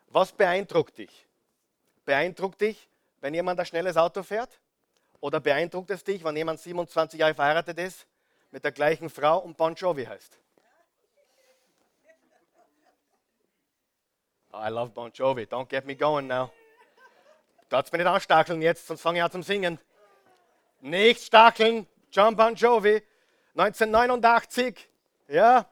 [0.07, 1.27] Was beeindruckt dich?
[2.05, 2.89] Beeindruckt dich,
[3.21, 4.59] wenn jemand ein schnelles Auto fährt?
[5.19, 8.07] Oder beeindruckt es dich, wenn jemand 27 Jahre verheiratet ist
[8.51, 10.39] mit der gleichen Frau und Bon Jovi heißt?
[14.53, 15.45] I love Bon Jovi.
[15.45, 16.51] Don't get me going now.
[17.69, 19.79] Darfst mir nicht anstacheln jetzt, sonst fange ich an zum Singen.
[20.81, 23.03] Nicht stacheln, John Bon Jovi,
[23.55, 24.89] 1989.
[25.27, 25.69] Ja.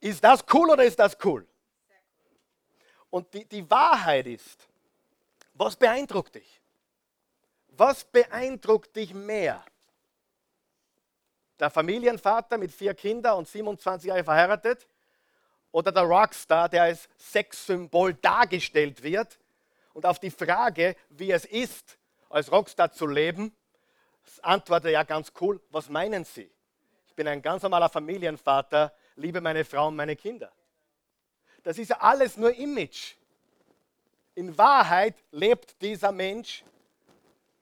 [0.00, 1.46] Ist das cool oder ist das cool?
[3.10, 4.68] Und die, die Wahrheit ist,
[5.54, 6.60] was beeindruckt dich?
[7.70, 9.64] Was beeindruckt dich mehr?
[11.58, 14.86] Der Familienvater mit vier Kindern und 27 Jahre verheiratet
[15.72, 19.38] oder der Rockstar, der als Sexsymbol dargestellt wird.
[19.92, 21.98] Und auf die Frage, wie es ist,
[22.30, 23.54] als Rockstar zu leben,
[24.42, 26.50] antwortet er ja ganz cool, was meinen Sie?
[27.06, 30.52] Ich bin ein ganz normaler Familienvater, liebe meine Frau und meine Kinder.
[31.62, 33.14] Das ist ja alles nur Image.
[34.34, 36.62] In Wahrheit lebt dieser Mensch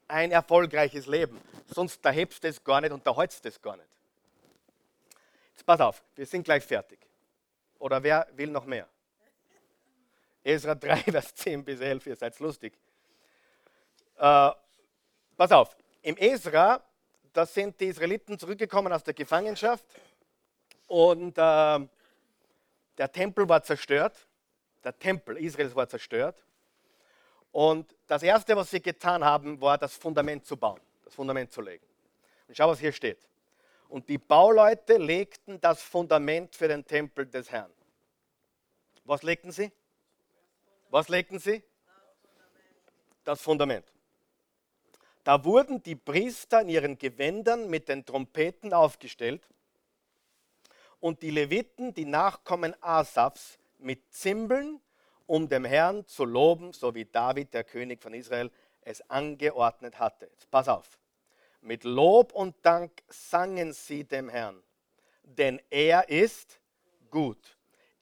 [0.08, 1.40] ein erfolgreiches Leben.
[1.74, 3.88] Sonst da hebst du es gar nicht und da du es gar nicht.
[5.52, 7.05] Jetzt pass auf, wir sind gleich fertig.
[7.78, 8.88] Oder wer will noch mehr?
[10.42, 12.72] Esra 3, Vers 10 bis 11, ihr seid lustig.
[14.16, 14.50] Äh,
[15.36, 16.82] pass auf, im Esra,
[17.32, 19.84] da sind die Israeliten zurückgekommen aus der Gefangenschaft
[20.86, 21.86] und äh,
[22.96, 24.26] der Tempel war zerstört.
[24.84, 26.42] Der Tempel Israels war zerstört.
[27.52, 31.60] Und das Erste, was sie getan haben, war das Fundament zu bauen, das Fundament zu
[31.60, 31.84] legen.
[32.48, 33.18] Und schau, was hier steht.
[33.88, 37.72] Und die Bauleute legten das Fundament für den Tempel des Herrn.
[39.04, 39.72] Was legten sie?
[40.90, 41.62] Was legten sie?
[43.24, 43.84] Das Fundament.
[45.24, 49.48] Da wurden die Priester in ihren Gewändern mit den Trompeten aufgestellt
[51.00, 54.80] und die Leviten, die Nachkommen Asafs, mit Zimbeln,
[55.26, 60.26] um dem Herrn zu loben, so wie David, der König von Israel, es angeordnet hatte.
[60.26, 60.98] Jetzt pass auf.
[61.66, 64.62] Mit Lob und Dank sangen sie dem Herrn,
[65.24, 66.60] denn er ist
[67.10, 67.58] gut.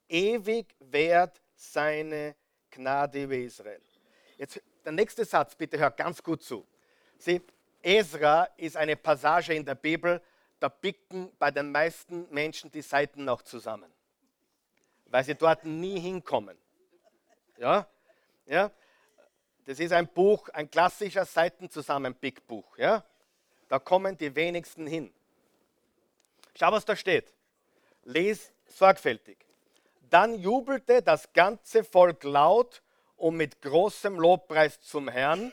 [0.07, 2.37] Ewig währt seine
[2.71, 3.81] Gnade über Israel.
[4.37, 6.67] Jetzt der nächste Satz, bitte hört ganz gut zu.
[7.17, 7.41] Sie,
[7.81, 10.21] Esra ist eine Passage in der Bibel,
[10.61, 13.91] da bicken bei den meisten Menschen die Seiten noch zusammen,
[15.07, 16.59] weil sie dort nie hinkommen.
[17.57, 17.89] Ja,
[18.45, 18.71] ja.
[19.65, 22.77] Das ist ein Buch, ein klassischer Seitenzusammenpickbuch.
[22.77, 23.03] Ja,
[23.69, 25.13] da kommen die wenigsten hin.
[26.55, 27.33] Schau, was da steht.
[28.05, 29.39] Les sorgfältig.
[30.11, 32.83] Dann jubelte das ganze Volk laut
[33.17, 35.53] und mit großem Lobpreis zum Herrn.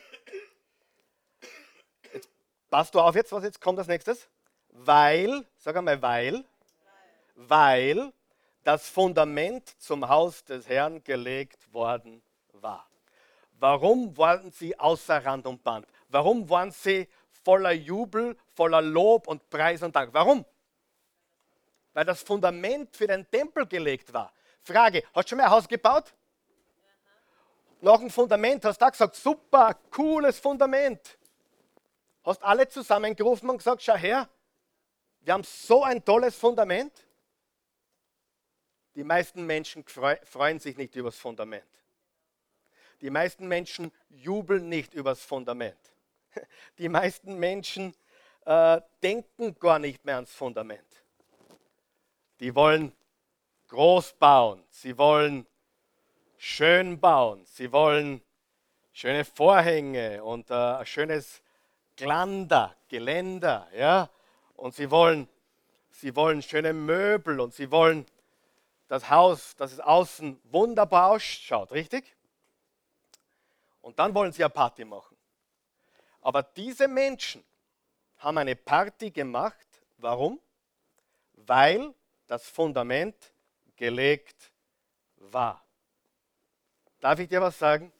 [2.13, 2.29] Jetzt
[2.69, 4.27] passt du auf jetzt, was jetzt kommt als nächstes?
[4.69, 6.45] Weil, sag einmal, weil,
[7.35, 8.11] weil
[8.63, 12.21] das Fundament zum Haus des Herrn gelegt worden
[12.53, 12.87] war.
[13.59, 15.87] Warum waren sie außer Rand und Band?
[16.09, 17.07] Warum waren sie
[17.43, 20.13] voller Jubel, voller Lob und Preis und Dank?
[20.13, 20.45] Warum?
[21.93, 24.31] Weil das Fundament für den Tempel gelegt war.
[24.63, 26.13] Frage, hast du schon mal ein Haus gebaut?
[27.81, 31.17] Nach dem Fundament hast du auch gesagt, super, cooles Fundament.
[32.23, 34.29] Hast alle zusammengerufen und gesagt, schau her,
[35.21, 36.93] wir haben so ein tolles Fundament.
[38.95, 41.65] Die meisten Menschen freuen sich nicht über das Fundament.
[43.01, 45.90] Die meisten Menschen jubeln nicht über das Fundament.
[46.77, 47.95] Die meisten Menschen
[48.45, 51.03] äh, denken gar nicht mehr ans Fundament.
[52.39, 52.93] Die wollen
[53.67, 55.45] groß bauen, sie wollen
[56.37, 58.21] schön bauen, sie wollen
[58.91, 61.41] schöne Vorhänge und äh, ein schönes
[61.95, 64.09] Glander, Geländer, ja,
[64.55, 65.29] und sie wollen,
[65.91, 68.05] sie wollen schöne Möbel und sie wollen
[68.87, 72.15] das Haus, dass es außen wunderbar ausschaut, richtig?
[73.81, 75.10] Und dann wollen sie eine Party machen.
[76.21, 77.43] Aber diese Menschen
[78.17, 79.67] haben eine Party gemacht.
[79.97, 80.39] Warum?
[81.33, 81.93] Weil
[82.27, 83.15] das Fundament
[83.75, 84.51] gelegt
[85.17, 85.63] war.
[86.99, 87.91] Darf ich dir was sagen?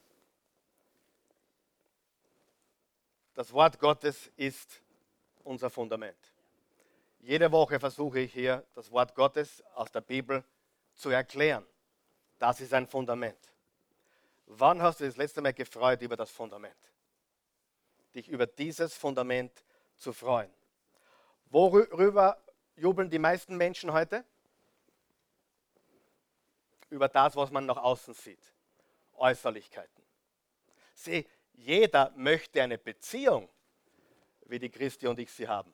[3.34, 4.82] Das Wort Gottes ist
[5.44, 6.18] unser Fundament.
[7.20, 10.44] Jede Woche versuche ich hier das Wort Gottes aus der Bibel
[10.94, 11.66] zu erklären.
[12.38, 13.38] Das ist ein Fundament.
[14.46, 16.91] Wann hast du das letzte Mal gefreut über das Fundament?
[18.14, 19.64] Dich über dieses Fundament
[19.96, 20.52] zu freuen.
[21.46, 22.42] Worüber
[22.76, 24.26] jubeln die meisten Menschen heute?
[26.90, 28.54] Über das, was man nach außen sieht.
[29.14, 30.04] Äußerlichkeiten.
[30.94, 33.50] Sieh, jeder möchte eine Beziehung,
[34.46, 35.74] wie die Christi und ich sie haben.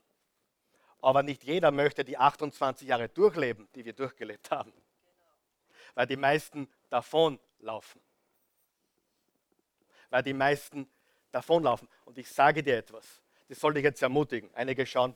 [1.02, 4.74] Aber nicht jeder möchte die 28 Jahre durchleben, die wir durchgelebt haben.
[5.96, 8.02] Weil die meisten davonlaufen.
[10.10, 10.90] Weil die meisten
[11.32, 11.88] davonlaufen.
[12.06, 13.06] Und ich sage dir etwas,
[13.50, 14.50] das soll dich jetzt ermutigen.
[14.54, 15.16] Einige schauen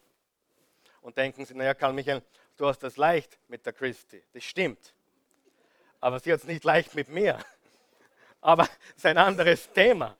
[1.01, 2.21] und denken sich, naja, Karl Michael,
[2.57, 4.23] du hast das leicht mit der Christi.
[4.33, 4.93] Das stimmt.
[5.99, 7.39] Aber sie hat es nicht leicht mit mir.
[8.41, 10.15] Aber es ist ein anderes Thema.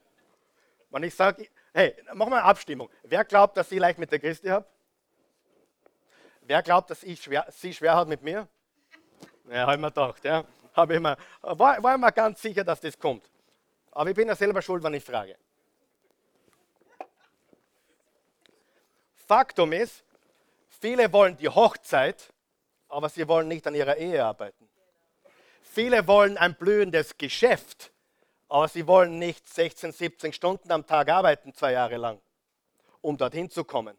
[0.90, 2.90] Wenn ich sage, hey, mach mal eine Abstimmung.
[3.04, 4.66] Wer glaubt, dass ich leicht mit der Christi habe?
[6.42, 8.48] Wer glaubt, dass ich schwer, sie schwer hat mit mir?
[9.50, 10.24] Ja, habe ich mir gedacht.
[10.24, 10.44] Ja.
[10.72, 13.30] Ich mir, war, war ich mir ganz sicher, dass das kommt.
[13.92, 15.38] Aber ich bin ja selber schuld, wenn ich frage.
[19.32, 20.04] Faktum ist,
[20.68, 22.34] viele wollen die Hochzeit,
[22.90, 24.68] aber sie wollen nicht an ihrer Ehe arbeiten.
[25.62, 27.94] Viele wollen ein blühendes Geschäft,
[28.50, 32.20] aber sie wollen nicht 16, 17 Stunden am Tag arbeiten, zwei Jahre lang,
[33.00, 33.98] um dorthin zu kommen.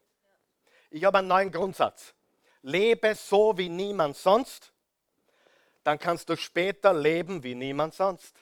[0.90, 2.12] Ich habe einen neuen Grundsatz.
[2.60, 4.70] Lebe so wie niemand sonst,
[5.82, 8.36] dann kannst du später leben wie niemand sonst.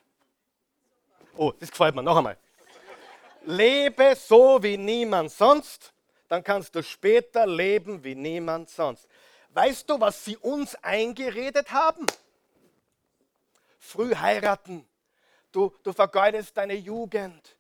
[1.37, 2.37] Oh, das gefällt mir noch einmal.
[3.45, 5.95] Lebe so wie niemand sonst,
[6.31, 9.09] dann kannst du später leben wie niemand sonst.
[9.49, 12.07] Weißt du, was sie uns eingeredet haben?
[13.81, 14.87] Früh heiraten,
[15.51, 17.57] du, du vergeudest deine Jugend.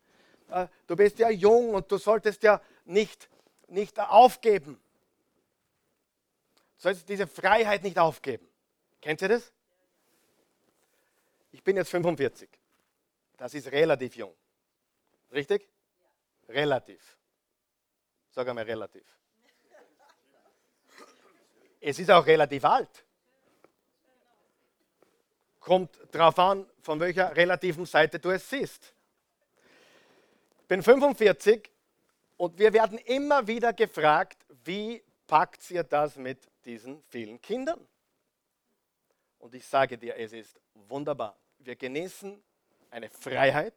[0.48, 3.28] Äh, du bist ja jung und du solltest ja nicht,
[3.66, 4.80] nicht aufgeben.
[6.76, 8.46] Du solltest diese Freiheit nicht aufgeben.
[9.00, 9.52] Kennt ihr das?
[11.50, 12.48] Ich bin jetzt 45.
[13.36, 14.34] Das ist relativ jung.
[15.32, 15.68] Richtig?
[16.48, 17.19] Relativ.
[18.31, 19.05] Sag einmal relativ.
[21.81, 23.05] Es ist auch relativ alt
[25.61, 28.93] kommt darauf an, von welcher relativen Seite du es siehst.
[30.62, 31.70] Ich bin 45
[32.39, 37.87] und wir werden immer wieder gefragt, wie packt ihr das mit diesen vielen Kindern?
[39.39, 41.37] Und ich sage dir, es ist wunderbar.
[41.59, 42.43] Wir genießen
[42.91, 43.74] eine Freiheit.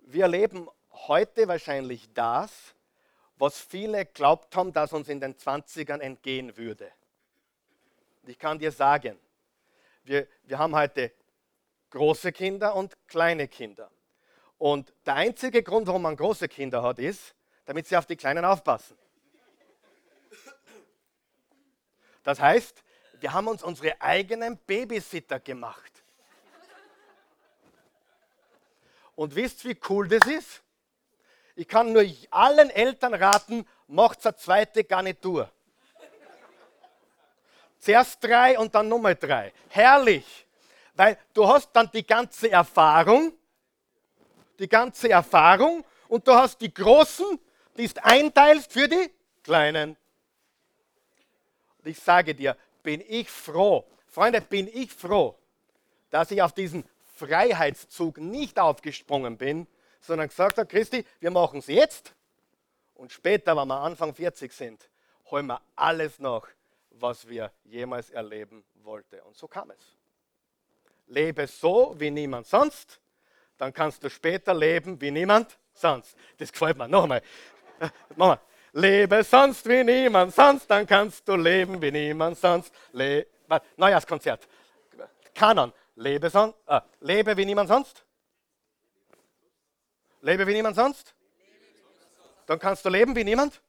[0.00, 0.68] Wir erleben
[1.08, 2.74] heute wahrscheinlich das,
[3.36, 6.92] was viele glaubt haben, dass uns in den 20ern entgehen würde.
[8.26, 9.18] Ich kann dir sagen,
[10.04, 11.12] wir, wir haben heute
[11.90, 13.90] große Kinder und kleine Kinder.
[14.58, 17.34] Und der einzige Grund, warum man große Kinder hat, ist,
[17.64, 18.96] damit sie auf die Kleinen aufpassen.
[22.22, 22.82] Das heißt,
[23.20, 25.90] wir haben uns unsere eigenen Babysitter gemacht.
[29.14, 30.62] Und wisst, wie cool das ist?
[31.60, 35.50] Ich kann nur allen Eltern raten, macht eine zweite Garnitur.
[37.78, 39.52] Zuerst drei und dann Nummer drei.
[39.68, 40.46] Herrlich,
[40.94, 43.32] weil du hast dann die ganze Erfahrung
[44.60, 47.38] die ganze Erfahrung und du hast die Großen,
[47.76, 49.10] die ist einteilst für die
[49.42, 49.96] Kleinen.
[51.78, 55.34] Und ich sage dir, bin ich froh, Freunde, bin ich froh,
[56.10, 56.84] dass ich auf diesen
[57.16, 59.66] Freiheitszug nicht aufgesprungen bin,
[60.00, 62.14] sondern gesagt habe, Christi, wir machen es jetzt
[62.94, 64.88] und später, wenn wir Anfang 40 sind,
[65.30, 66.46] holen wir alles noch,
[66.90, 69.20] was wir jemals erleben wollten.
[69.20, 69.96] Und so kam es.
[71.06, 73.00] Lebe so wie niemand sonst
[73.60, 76.16] dann kannst du später leben wie niemand sonst.
[76.38, 76.88] Das gefällt mir.
[76.88, 77.20] Nochmal.
[78.16, 78.40] Nochmal.
[78.72, 82.72] Lebe sonst wie niemand sonst, dann kannst du leben wie niemand sonst.
[82.92, 83.26] Le
[83.76, 84.48] Neujahrskonzert.
[85.34, 85.72] Kanon.
[85.96, 88.02] Lebe, son äh, lebe wie niemand sonst.
[90.22, 91.14] Lebe wie niemand sonst.
[92.46, 93.60] Dann kannst du leben wie niemand.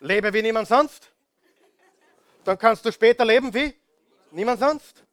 [0.00, 1.12] Lebe wie niemand sonst.
[2.44, 3.74] Dann kannst du später leben wie
[4.30, 5.04] niemand sonst.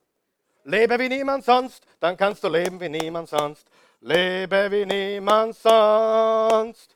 [0.66, 3.68] Lebe wie niemand sonst, dann kannst du leben wie niemand sonst.
[4.00, 6.96] Lebe wie niemand sonst.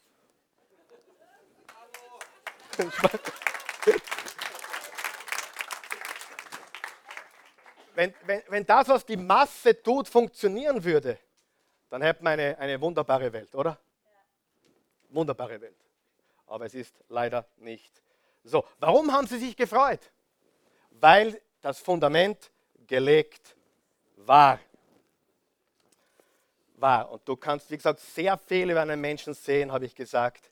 [7.95, 11.20] Wenn, wenn, wenn das, was die Masse tut, funktionieren würde,
[11.89, 13.77] dann hätten wir eine, eine wunderbare Welt, oder?
[15.09, 15.77] Wunderbare Welt.
[16.47, 18.01] Aber es ist leider nicht
[18.43, 18.65] so.
[18.79, 20.11] Warum haben sie sich gefreut?
[20.91, 22.51] Weil das Fundament
[22.85, 23.55] gelegt
[24.15, 24.59] war.
[26.75, 27.11] War.
[27.11, 30.51] Und du kannst, wie gesagt, sehr viel über einen Menschen sehen, habe ich gesagt,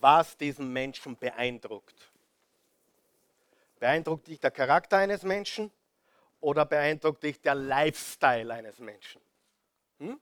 [0.00, 2.10] was diesen Menschen beeindruckt.
[3.78, 5.72] Beeindruckt dich der Charakter eines Menschen
[6.40, 9.20] oder beeindruckt dich der Lifestyle eines Menschen?
[10.02, 10.20] Hm?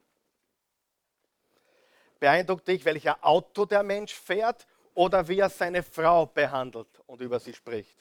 [2.19, 7.39] Beeindruckt dich, welcher Auto der Mensch fährt oder wie er seine Frau behandelt und über
[7.39, 7.97] sie spricht?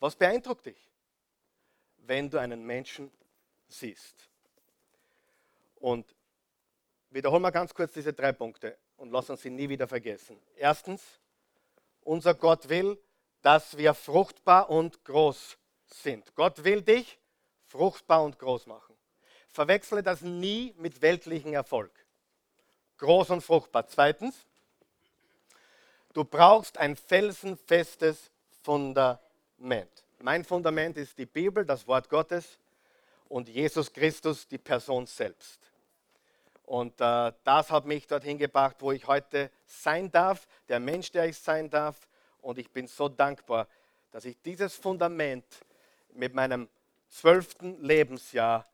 [0.00, 0.90] Was beeindruckt dich?
[2.06, 3.10] wenn du einen Menschen
[3.68, 4.28] siehst.
[5.76, 6.14] Und
[7.10, 10.40] wiederholen wir ganz kurz diese drei Punkte und lassen uns sie nie wieder vergessen.
[10.56, 11.02] Erstens,
[12.02, 12.98] unser Gott will,
[13.42, 16.34] dass wir fruchtbar und groß sind.
[16.34, 17.18] Gott will dich
[17.66, 18.93] fruchtbar und groß machen.
[19.54, 21.92] Verwechsle das nie mit weltlichem Erfolg.
[22.98, 23.86] Groß und fruchtbar.
[23.86, 24.34] Zweitens,
[26.12, 28.32] du brauchst ein felsenfestes
[28.64, 30.02] Fundament.
[30.18, 32.58] Mein Fundament ist die Bibel, das Wort Gottes
[33.28, 35.60] und Jesus Christus, die Person selbst.
[36.64, 41.26] Und äh, das hat mich dorthin gebracht, wo ich heute sein darf, der Mensch, der
[41.26, 42.08] ich sein darf.
[42.40, 43.68] Und ich bin so dankbar,
[44.10, 45.44] dass ich dieses Fundament
[46.12, 46.68] mit meinem
[47.08, 48.66] zwölften Lebensjahr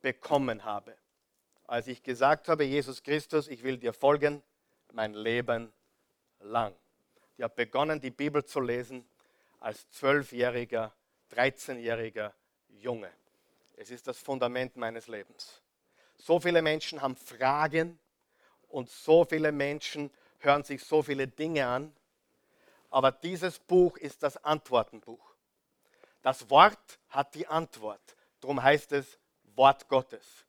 [0.00, 0.96] bekommen habe.
[1.66, 4.42] Als ich gesagt habe, Jesus Christus, ich will dir folgen,
[4.92, 5.72] mein Leben
[6.40, 6.74] lang.
[7.36, 9.08] Ich habe begonnen, die Bibel zu lesen
[9.60, 10.92] als zwölfjähriger,
[11.32, 12.32] 13-jähriger
[12.68, 13.10] Junge.
[13.76, 15.62] Es ist das Fundament meines Lebens.
[16.16, 17.98] So viele Menschen haben Fragen
[18.68, 21.94] und so viele Menschen hören sich so viele Dinge an.
[22.90, 25.34] Aber dieses Buch ist das Antwortenbuch.
[26.22, 28.00] Das Wort hat die Antwort.
[28.40, 29.18] Darum heißt es
[29.60, 30.46] Wort Gottes.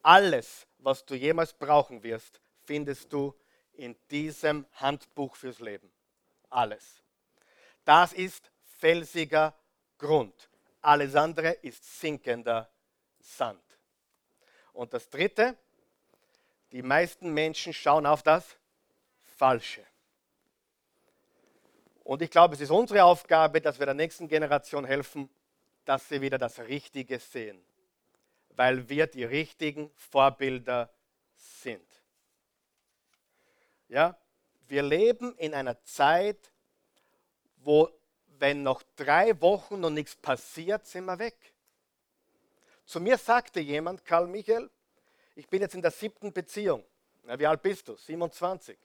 [0.00, 3.34] Alles, was du jemals brauchen wirst, findest du
[3.74, 5.92] in diesem Handbuch fürs Leben.
[6.48, 7.02] Alles.
[7.84, 9.54] Das ist felsiger
[9.98, 10.48] Grund.
[10.80, 12.70] Alles andere ist sinkender
[13.20, 13.62] Sand.
[14.72, 15.54] Und das Dritte,
[16.72, 18.56] die meisten Menschen schauen auf das
[19.36, 19.84] Falsche.
[22.02, 25.28] Und ich glaube, es ist unsere Aufgabe, dass wir der nächsten Generation helfen,
[25.84, 27.62] dass sie wieder das Richtige sehen,
[28.56, 30.90] weil wir die richtigen Vorbilder
[31.36, 31.86] sind.
[33.88, 34.18] Ja,
[34.66, 36.50] wir leben in einer Zeit,
[37.58, 37.88] wo,
[38.38, 41.36] wenn noch drei Wochen noch nichts passiert, sind wir weg.
[42.84, 44.70] Zu mir sagte jemand, Karl Michael,
[45.34, 46.84] ich bin jetzt in der siebten Beziehung.
[47.24, 47.96] Na, wie alt bist du?
[47.96, 48.78] 27.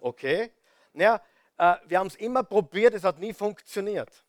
[0.00, 0.50] Okay.
[0.92, 1.22] Naja,
[1.56, 4.24] äh, wir haben es immer probiert, es hat nie funktioniert.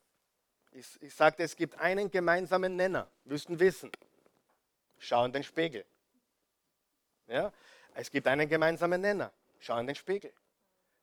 [0.72, 3.90] Ich, ich sagte, es gibt einen gemeinsamen Nenner, müssten wissen.
[5.00, 5.84] Schau in den Spiegel.
[7.26, 7.52] Ja?
[7.94, 9.32] Es gibt einen gemeinsamen Nenner.
[9.58, 10.32] Schau in den Spiegel.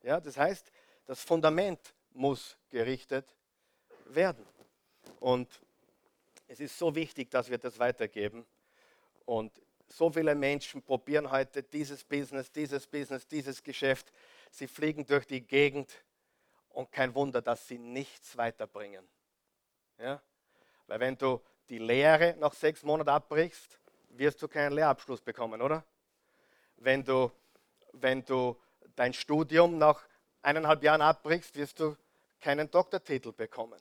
[0.03, 0.19] Ja?
[0.19, 0.71] Das heißt,
[1.05, 3.35] das Fundament muss gerichtet
[4.05, 4.45] werden.
[5.19, 5.61] Und
[6.47, 8.45] es ist so wichtig, dass wir das weitergeben.
[9.25, 9.51] Und
[9.89, 14.13] so viele Menschen probieren heute dieses Business, dieses Business, dieses Geschäft.
[14.51, 15.91] Sie fliegen durch die Gegend
[16.69, 19.07] und kein Wunder, dass sie nichts weiterbringen.
[19.97, 20.21] Ja?
[20.85, 23.79] Weil wenn du die Lehre nach sechs Monaten abbrichst,
[24.17, 25.83] wirst du keinen Lehrabschluss bekommen, oder?
[26.77, 27.31] Wenn du,
[27.93, 28.57] wenn du
[28.95, 30.03] dein Studium nach
[30.41, 31.95] eineinhalb Jahren abbrichst, wirst du
[32.39, 33.79] keinen Doktortitel bekommen.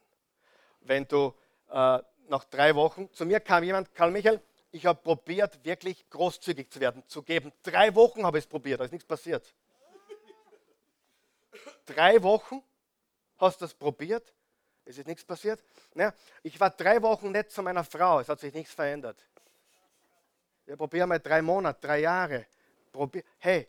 [0.81, 1.35] Wenn du
[1.69, 6.71] äh, nach drei Wochen, zu mir kam jemand, Karl Michael, ich habe probiert, wirklich großzügig
[6.71, 7.53] zu werden, zu geben.
[7.63, 9.55] Drei Wochen habe ich es probiert, da ist nichts passiert.
[11.87, 12.63] Drei Wochen
[13.39, 14.35] hast du es probiert,
[14.85, 15.63] es ist nichts passiert.
[15.95, 16.13] Ja,
[16.43, 19.17] ich war drei Wochen nett zu meiner Frau, es hat sich nichts verändert.
[20.67, 22.47] Wir probieren mal drei Monate, drei Jahre.
[22.93, 23.69] Probier hey,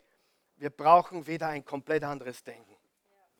[0.56, 2.76] wir brauchen wieder ein komplett anderes Denken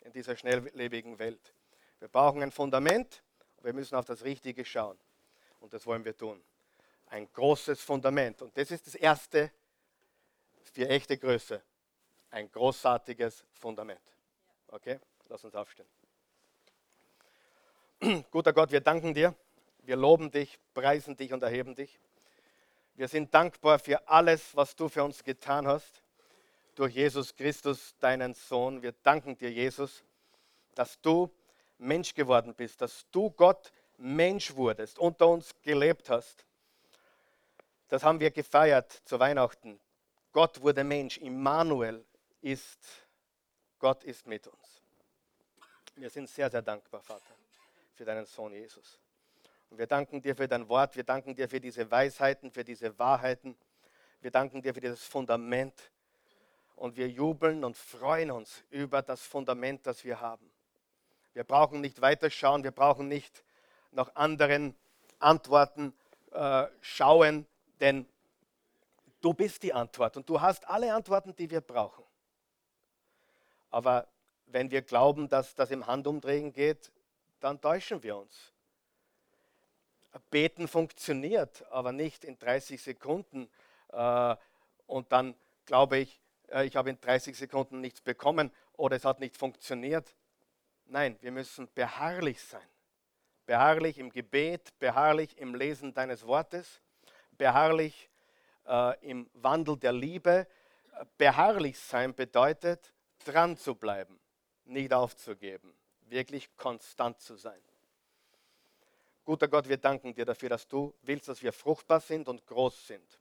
[0.02, 1.52] in dieser schnelllebigen Welt.
[1.98, 3.22] Wir brauchen ein Fundament,
[3.62, 4.96] wir müssen auf das Richtige schauen.
[5.60, 6.40] Und das wollen wir tun.
[7.06, 8.40] Ein großes Fundament.
[8.42, 9.50] Und das ist das Erste
[10.62, 11.60] für echte Größe.
[12.30, 14.00] Ein großartiges Fundament.
[14.68, 15.00] Okay?
[15.28, 15.88] Lass uns aufstehen.
[18.30, 19.34] Guter Gott, wir danken dir.
[19.82, 21.98] Wir loben dich, preisen dich und erheben dich.
[22.98, 26.02] Wir sind dankbar für alles, was du für uns getan hast,
[26.74, 28.82] durch Jesus Christus, deinen Sohn.
[28.82, 30.02] Wir danken dir, Jesus,
[30.74, 31.32] dass du
[31.78, 36.44] Mensch geworden bist, dass du Gott Mensch wurdest, unter uns gelebt hast.
[37.86, 39.78] Das haben wir gefeiert zu Weihnachten.
[40.32, 41.18] Gott wurde Mensch.
[41.18, 42.04] Immanuel
[42.40, 42.80] ist,
[43.78, 44.82] Gott ist mit uns.
[45.94, 47.36] Wir sind sehr, sehr dankbar, Vater,
[47.94, 48.98] für deinen Sohn Jesus.
[49.70, 53.56] Wir danken dir für dein Wort, wir danken dir für diese Weisheiten, für diese Wahrheiten.
[54.20, 55.74] Wir danken dir für dieses Fundament.
[56.74, 60.50] Und wir jubeln und freuen uns über das Fundament, das wir haben.
[61.34, 63.44] Wir brauchen nicht weiterschauen, wir brauchen nicht
[63.92, 64.74] nach anderen
[65.18, 65.92] Antworten
[66.32, 67.46] äh, schauen,
[67.80, 68.06] denn
[69.20, 72.04] du bist die Antwort und du hast alle Antworten, die wir brauchen.
[73.70, 74.08] Aber
[74.46, 76.90] wenn wir glauben, dass das im Handumdrehen geht,
[77.40, 78.52] dann täuschen wir uns.
[80.30, 83.48] Beten funktioniert, aber nicht in 30 Sekunden.
[83.92, 84.36] Äh,
[84.86, 85.34] und dann
[85.66, 90.14] glaube ich, äh, ich habe in 30 Sekunden nichts bekommen oder es hat nicht funktioniert.
[90.86, 92.66] Nein, wir müssen beharrlich sein
[93.48, 96.82] beharrlich im Gebet, beharrlich im Lesen deines Wortes,
[97.38, 98.10] beharrlich
[98.66, 100.46] äh, im Wandel der Liebe.
[101.16, 102.92] Beharrlich sein bedeutet,
[103.24, 104.20] dran zu bleiben,
[104.66, 107.60] nicht aufzugeben, wirklich konstant zu sein.
[109.28, 112.86] Guter Gott, wir danken dir dafür, dass du willst, dass wir fruchtbar sind und groß
[112.86, 113.20] sind.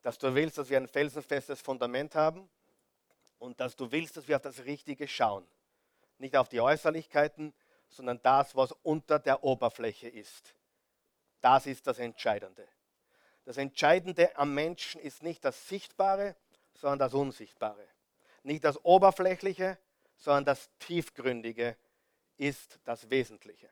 [0.00, 2.48] Dass du willst, dass wir ein felsenfestes Fundament haben
[3.38, 5.46] und dass du willst, dass wir auf das Richtige schauen.
[6.16, 7.52] Nicht auf die Äußerlichkeiten,
[7.90, 10.54] sondern das, was unter der Oberfläche ist.
[11.42, 12.66] Das ist das Entscheidende.
[13.44, 16.36] Das Entscheidende am Menschen ist nicht das Sichtbare,
[16.72, 17.86] sondern das Unsichtbare.
[18.44, 19.76] Nicht das Oberflächliche,
[20.16, 21.76] sondern das Tiefgründige
[22.38, 23.68] ist das Wesentliche.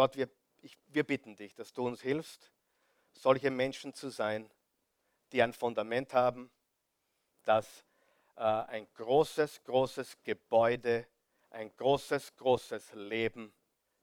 [0.00, 0.30] Gott, wir,
[0.62, 2.50] ich, wir bitten dich, dass du uns hilfst,
[3.12, 4.50] solche Menschen zu sein,
[5.30, 6.50] die ein Fundament haben,
[7.44, 7.84] das
[8.36, 11.06] äh, ein großes, großes Gebäude
[11.50, 13.52] ein großes, großes Leben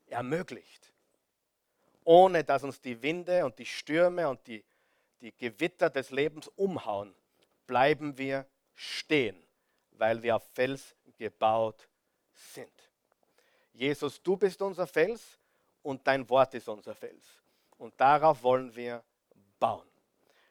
[0.06, 0.93] ermöglicht.
[2.04, 4.64] Ohne dass uns die Winde und die Stürme und die,
[5.22, 7.16] die Gewitter des Lebens umhauen,
[7.66, 8.45] bleiben wir
[8.76, 9.43] stehen,
[9.93, 11.89] weil wir auf Fels gebaut
[12.36, 12.91] sind.
[13.74, 15.39] Jesus, du bist unser Fels
[15.88, 17.25] und dein Wort ist unser Fels.
[17.77, 19.01] Und darauf wollen wir
[19.57, 19.88] bauen.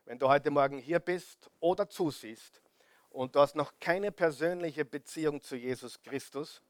[0.06, 2.62] Wenn du heute Morgen hier bist oder zusiehst
[3.10, 6.62] und du hast noch keine persönliche Beziehung zu Jesus Christus,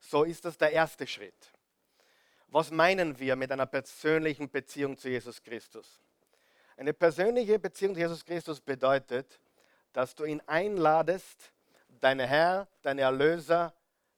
[0.00, 1.50] so ist das der erste Schritt.
[2.48, 5.98] Was meinen wir mit einer persönlichen Beziehung zu Jesus Christus?
[6.76, 9.40] Eine persönliche Beziehung zu Jesus Christus bedeutet,
[9.94, 11.54] dass du ihn einladest,
[11.88, 13.72] dein Herr, dein Erlöser,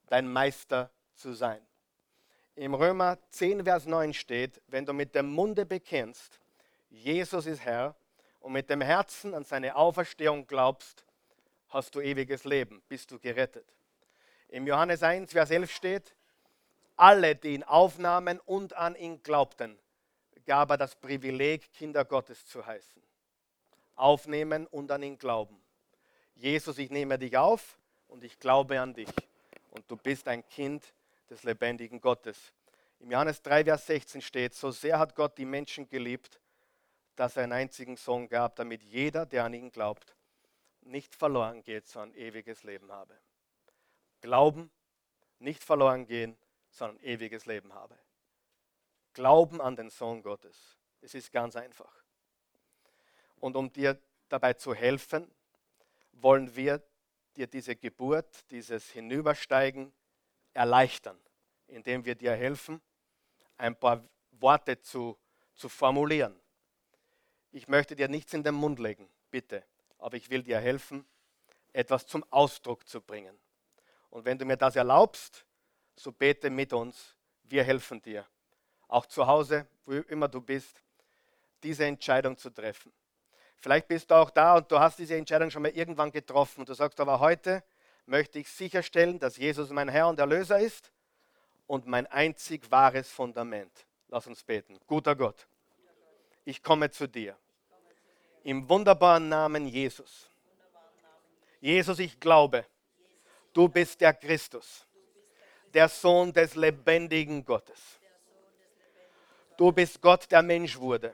[0.07, 1.66] dein Meister zu sein.
[2.57, 6.39] Im Römer 10, Vers 9 steht, wenn du mit dem Munde bekennst,
[6.89, 7.95] Jesus ist Herr,
[8.39, 11.05] und mit dem Herzen an seine Auferstehung glaubst,
[11.69, 13.67] hast du ewiges Leben, bist du gerettet.
[14.47, 16.15] Im Johannes 1, Vers 11 steht,
[16.95, 19.77] alle, die ihn aufnahmen und an ihn glaubten,
[20.47, 23.03] gab er das Privileg, Kinder Gottes zu heißen.
[23.95, 25.61] Aufnehmen und an ihn glauben.
[26.33, 27.77] Jesus, ich nehme dich auf
[28.07, 29.13] und ich glaube an dich.
[29.69, 30.91] und du bist ein Kind
[31.29, 32.53] des lebendigen Gottes.
[32.99, 36.39] Im Johannes 3, Vers 16 steht, so sehr hat Gott die Menschen geliebt,
[37.15, 40.15] dass er einen einzigen Sohn gab, damit jeder, der an ihn glaubt,
[40.81, 43.17] nicht verloren geht, sondern ewiges Leben habe.
[44.21, 44.71] Glauben,
[45.39, 46.37] nicht verloren gehen,
[46.69, 47.97] sondern ewiges Leben habe.
[49.13, 50.77] Glauben an den Sohn Gottes.
[51.01, 52.03] Es ist ganz einfach.
[53.39, 53.99] Und um dir
[54.29, 55.31] dabei zu helfen,
[56.13, 56.81] wollen wir
[57.35, 59.93] dir diese Geburt, dieses Hinübersteigen
[60.57, 61.17] erleichtern,
[61.67, 62.81] indem wir dir helfen,
[63.57, 65.17] ein paar Worte zu,
[65.53, 66.35] zu formulieren.
[67.51, 69.63] Ich möchte dir nichts in den Mund legen, bitte,
[69.99, 71.05] aber ich will dir helfen,
[71.73, 73.37] etwas zum Ausdruck zu bringen.
[74.09, 75.45] Und wenn du mir das erlaubst,
[75.95, 78.25] so bete mit uns, wir helfen dir,
[78.87, 80.81] auch zu Hause, wo immer du bist,
[81.61, 82.91] diese Entscheidung zu treffen.
[83.57, 86.69] Vielleicht bist du auch da und du hast diese Entscheidung schon mal irgendwann getroffen und
[86.69, 87.63] du sagst aber heute
[88.07, 90.91] möchte ich sicherstellen, dass Jesus mein Herr und Erlöser ist
[91.67, 93.71] und mein einzig wahres Fundament.
[94.07, 94.79] Lass uns beten.
[94.87, 95.47] Guter Gott,
[96.45, 97.37] ich komme zu dir.
[98.43, 100.29] Im wunderbaren Namen Jesus.
[101.59, 102.65] Jesus, ich glaube,
[103.51, 104.85] du bist der Christus,
[105.73, 107.99] der Sohn des lebendigen Gottes.
[109.57, 111.13] Du bist Gott, der Mensch wurde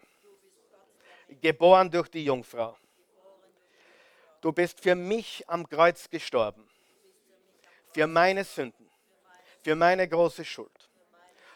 [1.42, 2.78] geboren durch die Jungfrau.
[4.42, 6.68] Du bist für mich am Kreuz gestorben,
[7.94, 8.90] für meine Sünden,
[9.62, 10.90] für meine große Schuld.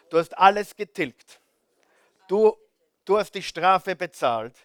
[0.08, 1.40] Du hast alles getilgt.
[2.28, 2.56] Du,
[3.04, 4.56] du hast die Strafe bezahlt.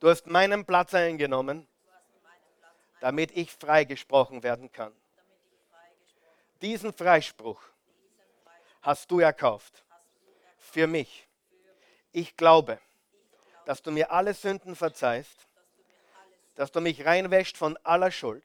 [0.00, 1.68] Du hast meinen Platz eingenommen,
[3.00, 4.92] damit ich freigesprochen werden kann.
[6.62, 7.60] Diesen Freispruch
[8.82, 9.84] hast du erkauft.
[10.58, 11.28] Für mich.
[12.12, 12.78] Ich glaube,
[13.66, 15.46] dass du mir alle Sünden verzeihst,
[16.54, 18.44] dass du mich reinwäscht von aller Schuld,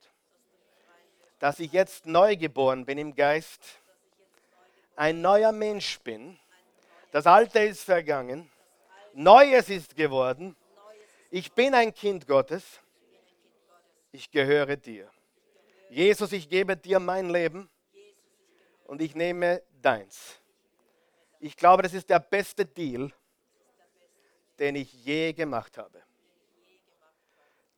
[1.40, 3.60] dass ich jetzt neu geboren bin im Geist,
[4.94, 6.38] ein neuer Mensch bin,
[7.10, 8.48] das Alte ist vergangen,
[9.14, 10.54] Neues ist geworden,
[11.30, 12.78] ich bin ein Kind Gottes,
[14.12, 15.10] ich gehöre dir.
[15.88, 17.68] Jesus, ich gebe dir mein Leben
[18.84, 20.38] und ich nehme deins.
[21.40, 23.10] Ich glaube, das ist der beste Deal,
[24.58, 26.02] den ich je gemacht habe.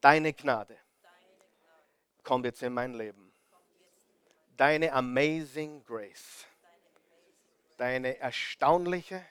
[0.00, 0.76] Deine Gnade
[2.24, 3.32] kommt jetzt in mein Leben.
[4.62, 6.46] Deine amazing grace.
[7.78, 9.26] Deine erstaunliche,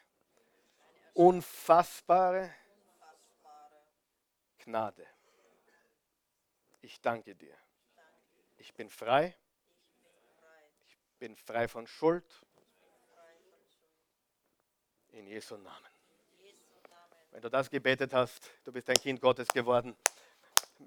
[1.14, 2.54] unfassbare
[4.60, 5.08] Gnade.
[6.82, 7.56] Ich danke dir.
[8.58, 9.34] Ich bin frei.
[10.90, 12.26] Ich bin frei von Schuld.
[15.14, 15.92] In Jesu Namen.
[17.32, 19.96] Wenn du das gebetet hast, du bist ein Kind Gottes geworden.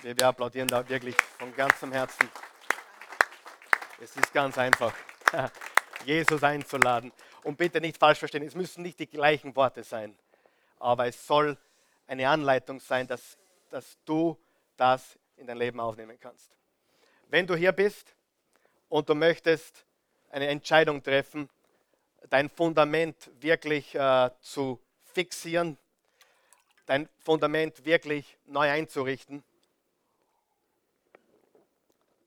[0.03, 2.29] Wir, applaudieren da wirklich von ganzem Herzen.
[4.05, 4.95] Es ist ganz einfach,
[6.05, 7.11] Jesus einzuladen.
[7.43, 10.15] Und bitte nicht falsch verstehen, es müssen nicht die gleichen Worte sein,
[10.79, 11.57] aber es soll
[12.07, 13.39] eine Anleitung sein, dass,
[13.71, 14.39] dass du
[14.77, 16.51] das in dein Leben aufnehmen kannst.
[17.31, 18.15] Wenn du hier bist
[18.91, 19.87] und du möchtest
[20.29, 21.49] eine Entscheidung treffen,
[22.29, 24.83] dein Fundament wirklich äh, zu
[25.15, 25.79] fixieren,
[26.85, 29.43] dein Fundament wirklich neu einzurichten.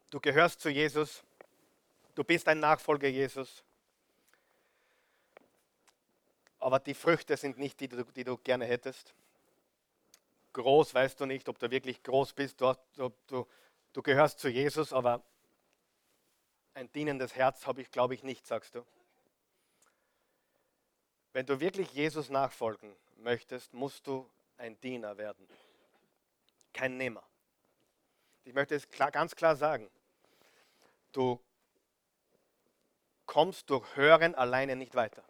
[0.09, 1.23] Du gehörst zu Jesus.
[2.17, 3.63] Du bist ein Nachfolger Jesus.
[6.57, 9.13] Aber die Früchte sind nicht die, die du gerne hättest.
[10.53, 12.59] Groß weißt du nicht, ob du wirklich groß bist.
[12.59, 12.73] Du,
[13.27, 13.47] du,
[13.93, 15.23] du, gehörst zu Jesus, aber
[16.73, 18.83] ein dienendes Herz habe ich, glaube ich, nicht, sagst du.
[21.33, 25.47] Wenn du wirklich Jesus nachfolgen möchtest, musst du ein Diener werden,
[26.73, 27.21] kein Nehmer.
[28.43, 29.87] Ich möchte es klar, ganz klar sagen.
[31.11, 31.39] Du
[33.27, 35.23] kommst durch Hören alleine nicht weiter.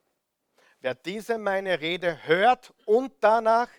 [0.79, 3.69] Wer diese meine Rede hört und danach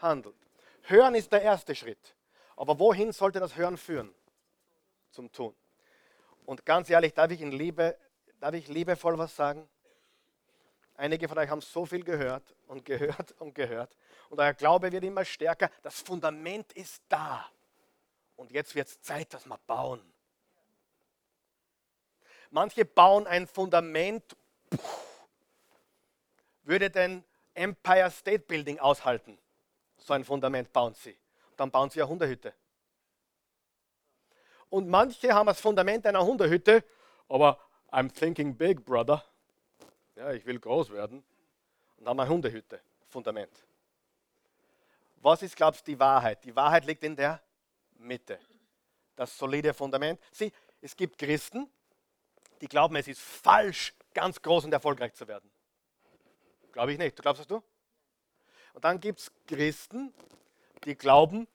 [0.00, 0.36] handelt.
[0.82, 2.14] Hören ist der erste Schritt.
[2.56, 4.14] Aber wohin sollte das Hören führen?
[5.10, 5.54] Zum Tun.
[6.44, 7.96] Und ganz ehrlich, darf ich in Liebe,
[8.40, 9.68] darf ich liebevoll was sagen?
[10.96, 13.96] Einige von euch haben so viel gehört und gehört und gehört.
[14.28, 15.70] Und euer Glaube wird immer stärker.
[15.82, 17.48] Das Fundament ist da.
[18.36, 20.11] Und jetzt wird es Zeit, dass wir bauen.
[22.52, 24.36] Manche bauen ein Fundament,
[26.64, 27.24] würde den
[27.54, 29.38] Empire State Building aushalten.
[29.96, 31.16] So ein Fundament bauen sie.
[31.56, 32.52] Dann bauen sie eine Hundehütte.
[34.68, 36.84] Und manche haben das Fundament einer Hundehütte,
[37.26, 37.58] aber
[37.90, 39.24] I'm thinking big, brother.
[40.14, 41.24] Ja, ich will groß werden.
[41.96, 43.64] Und haben eine Hundehütte, Fundament.
[45.16, 46.44] Was ist, glaubst du, die Wahrheit?
[46.44, 47.40] Die Wahrheit liegt in der
[47.96, 48.38] Mitte.
[49.16, 50.20] Das solide Fundament.
[50.30, 51.70] Sieh, es gibt Christen,
[52.62, 55.50] die glauben, es ist falsch, ganz groß und erfolgreich zu werden.
[56.70, 57.18] Glaube ich nicht.
[57.18, 57.60] Du glaubst das du?
[58.72, 60.14] Und dann gibt es Christen,
[60.84, 61.48] die glauben,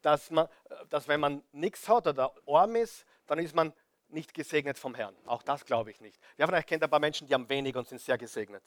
[0.00, 0.48] dass, man,
[0.88, 3.74] dass wenn man nichts hat oder arm ist, dann ist man
[4.08, 5.14] nicht gesegnet vom Herrn.
[5.26, 6.18] Auch das glaube ich nicht.
[6.36, 8.62] Wer von euch kennt ein paar Menschen, die haben wenig und sind sehr gesegnet?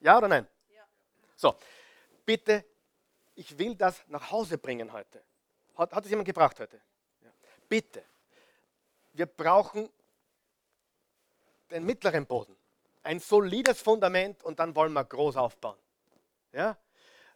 [0.00, 0.46] Ja oder nein?
[0.70, 0.84] Ja.
[1.36, 1.54] So,
[2.24, 2.64] bitte,
[3.34, 5.22] ich will das nach Hause bringen heute.
[5.76, 6.80] Hat, hat es jemand gebracht heute?
[7.22, 7.30] Ja.
[7.68, 8.02] Bitte,
[9.12, 9.90] wir brauchen
[11.70, 12.56] den mittleren Boden.
[13.02, 15.78] Ein solides Fundament und dann wollen wir groß aufbauen.
[16.52, 16.76] Ja?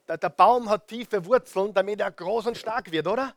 [0.07, 3.35] Der, der Baum hat tiefe Wurzeln, damit er groß und stark wird, oder?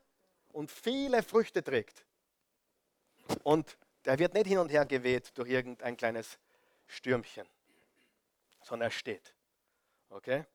[0.54, 2.06] Und viele Früchte trägt.
[3.44, 6.39] Und der wird nicht hin und her geweht durch irgendein kleines
[6.88, 7.48] Stürmchen,
[8.64, 9.34] sondern er steht.
[10.10, 10.46] Okay?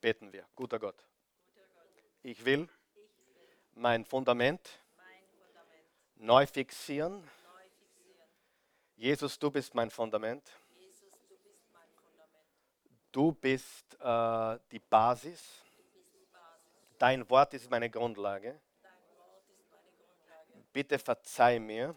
[0.00, 0.46] Beten wir.
[0.54, 1.04] Guter Gott.
[2.22, 2.68] Ich will
[3.74, 4.80] mein Fundament
[6.16, 7.28] neu fixieren.
[8.98, 10.50] Jesus, du bist mein Fundament.
[13.12, 15.62] Du bist äh, die Basis.
[16.98, 18.60] Dein Wort ist meine Grundlage.
[20.72, 21.94] Bitte verzeih mir,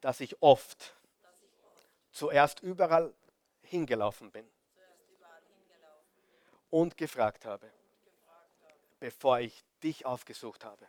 [0.00, 0.92] dass ich oft
[2.10, 3.14] zuerst überall
[3.62, 4.50] hingelaufen bin
[6.70, 7.70] und gefragt habe,
[8.98, 10.84] bevor ich dich aufgesucht habe.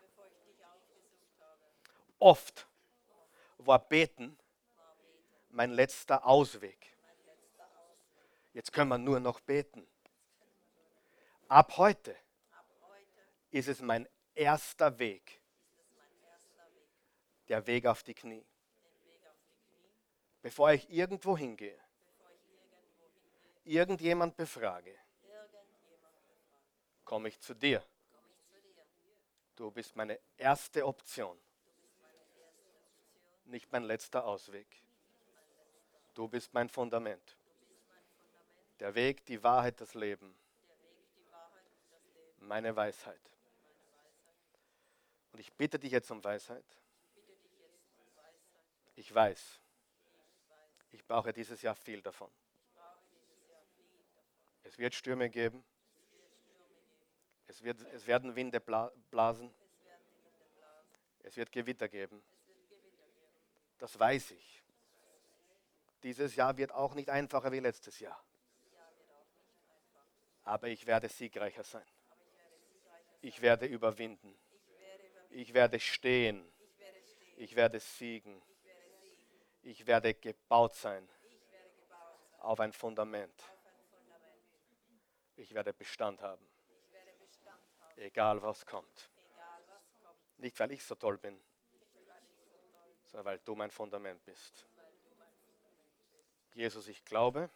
[2.18, 2.66] Oft
[3.60, 4.36] war Beten
[5.54, 6.96] mein letzter Ausweg.
[8.54, 9.88] Jetzt können wir nur noch beten.
[11.48, 12.16] Ab heute
[13.50, 15.42] ist es mein erster Weg.
[17.48, 18.46] Der Weg auf die Knie.
[20.42, 21.80] Bevor ich irgendwo hingehe,
[23.64, 24.98] irgendjemand befrage,
[27.06, 27.84] komme ich zu dir.
[29.56, 31.38] Du bist meine erste Option,
[33.46, 34.82] nicht mein letzter Ausweg.
[36.14, 37.38] Du bist mein Fundament.
[38.80, 40.36] Der Weg, die Wahrheit, das Leben.
[42.40, 43.22] Meine Weisheit.
[45.32, 46.66] Und ich bitte dich jetzt um Weisheit.
[48.96, 49.60] Ich weiß,
[50.92, 52.32] ich brauche dieses Jahr viel davon.
[54.64, 55.64] Es wird Stürme geben.
[57.48, 59.54] Es, wird, es werden Winde blasen.
[61.20, 62.22] Es wird Gewitter geben.
[63.78, 64.61] Das weiß ich.
[66.04, 68.22] Dieses Jahr wird auch nicht einfacher wie letztes Jahr
[70.44, 71.86] aber ich werde siegreicher sein.
[73.22, 74.38] Ich werde überwinden.
[75.30, 76.52] Ich werde stehen.
[77.38, 78.42] Ich werde siegen.
[79.62, 81.08] Ich werde gebaut sein
[82.40, 83.44] auf ein Fundament.
[85.36, 86.46] Ich werde Bestand haben.
[87.96, 89.10] Egal was kommt.
[90.38, 91.40] Nicht weil ich so toll bin,
[93.06, 94.66] sondern weil du mein Fundament bist.
[96.54, 97.50] Jesus, ich glaube,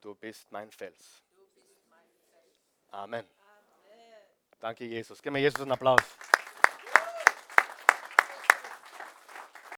[0.00, 1.22] Du bist mein Fels.
[2.90, 3.28] Amen.
[4.58, 5.20] Danke, Jesus.
[5.20, 6.00] Gib mir Jesus einen Applaus.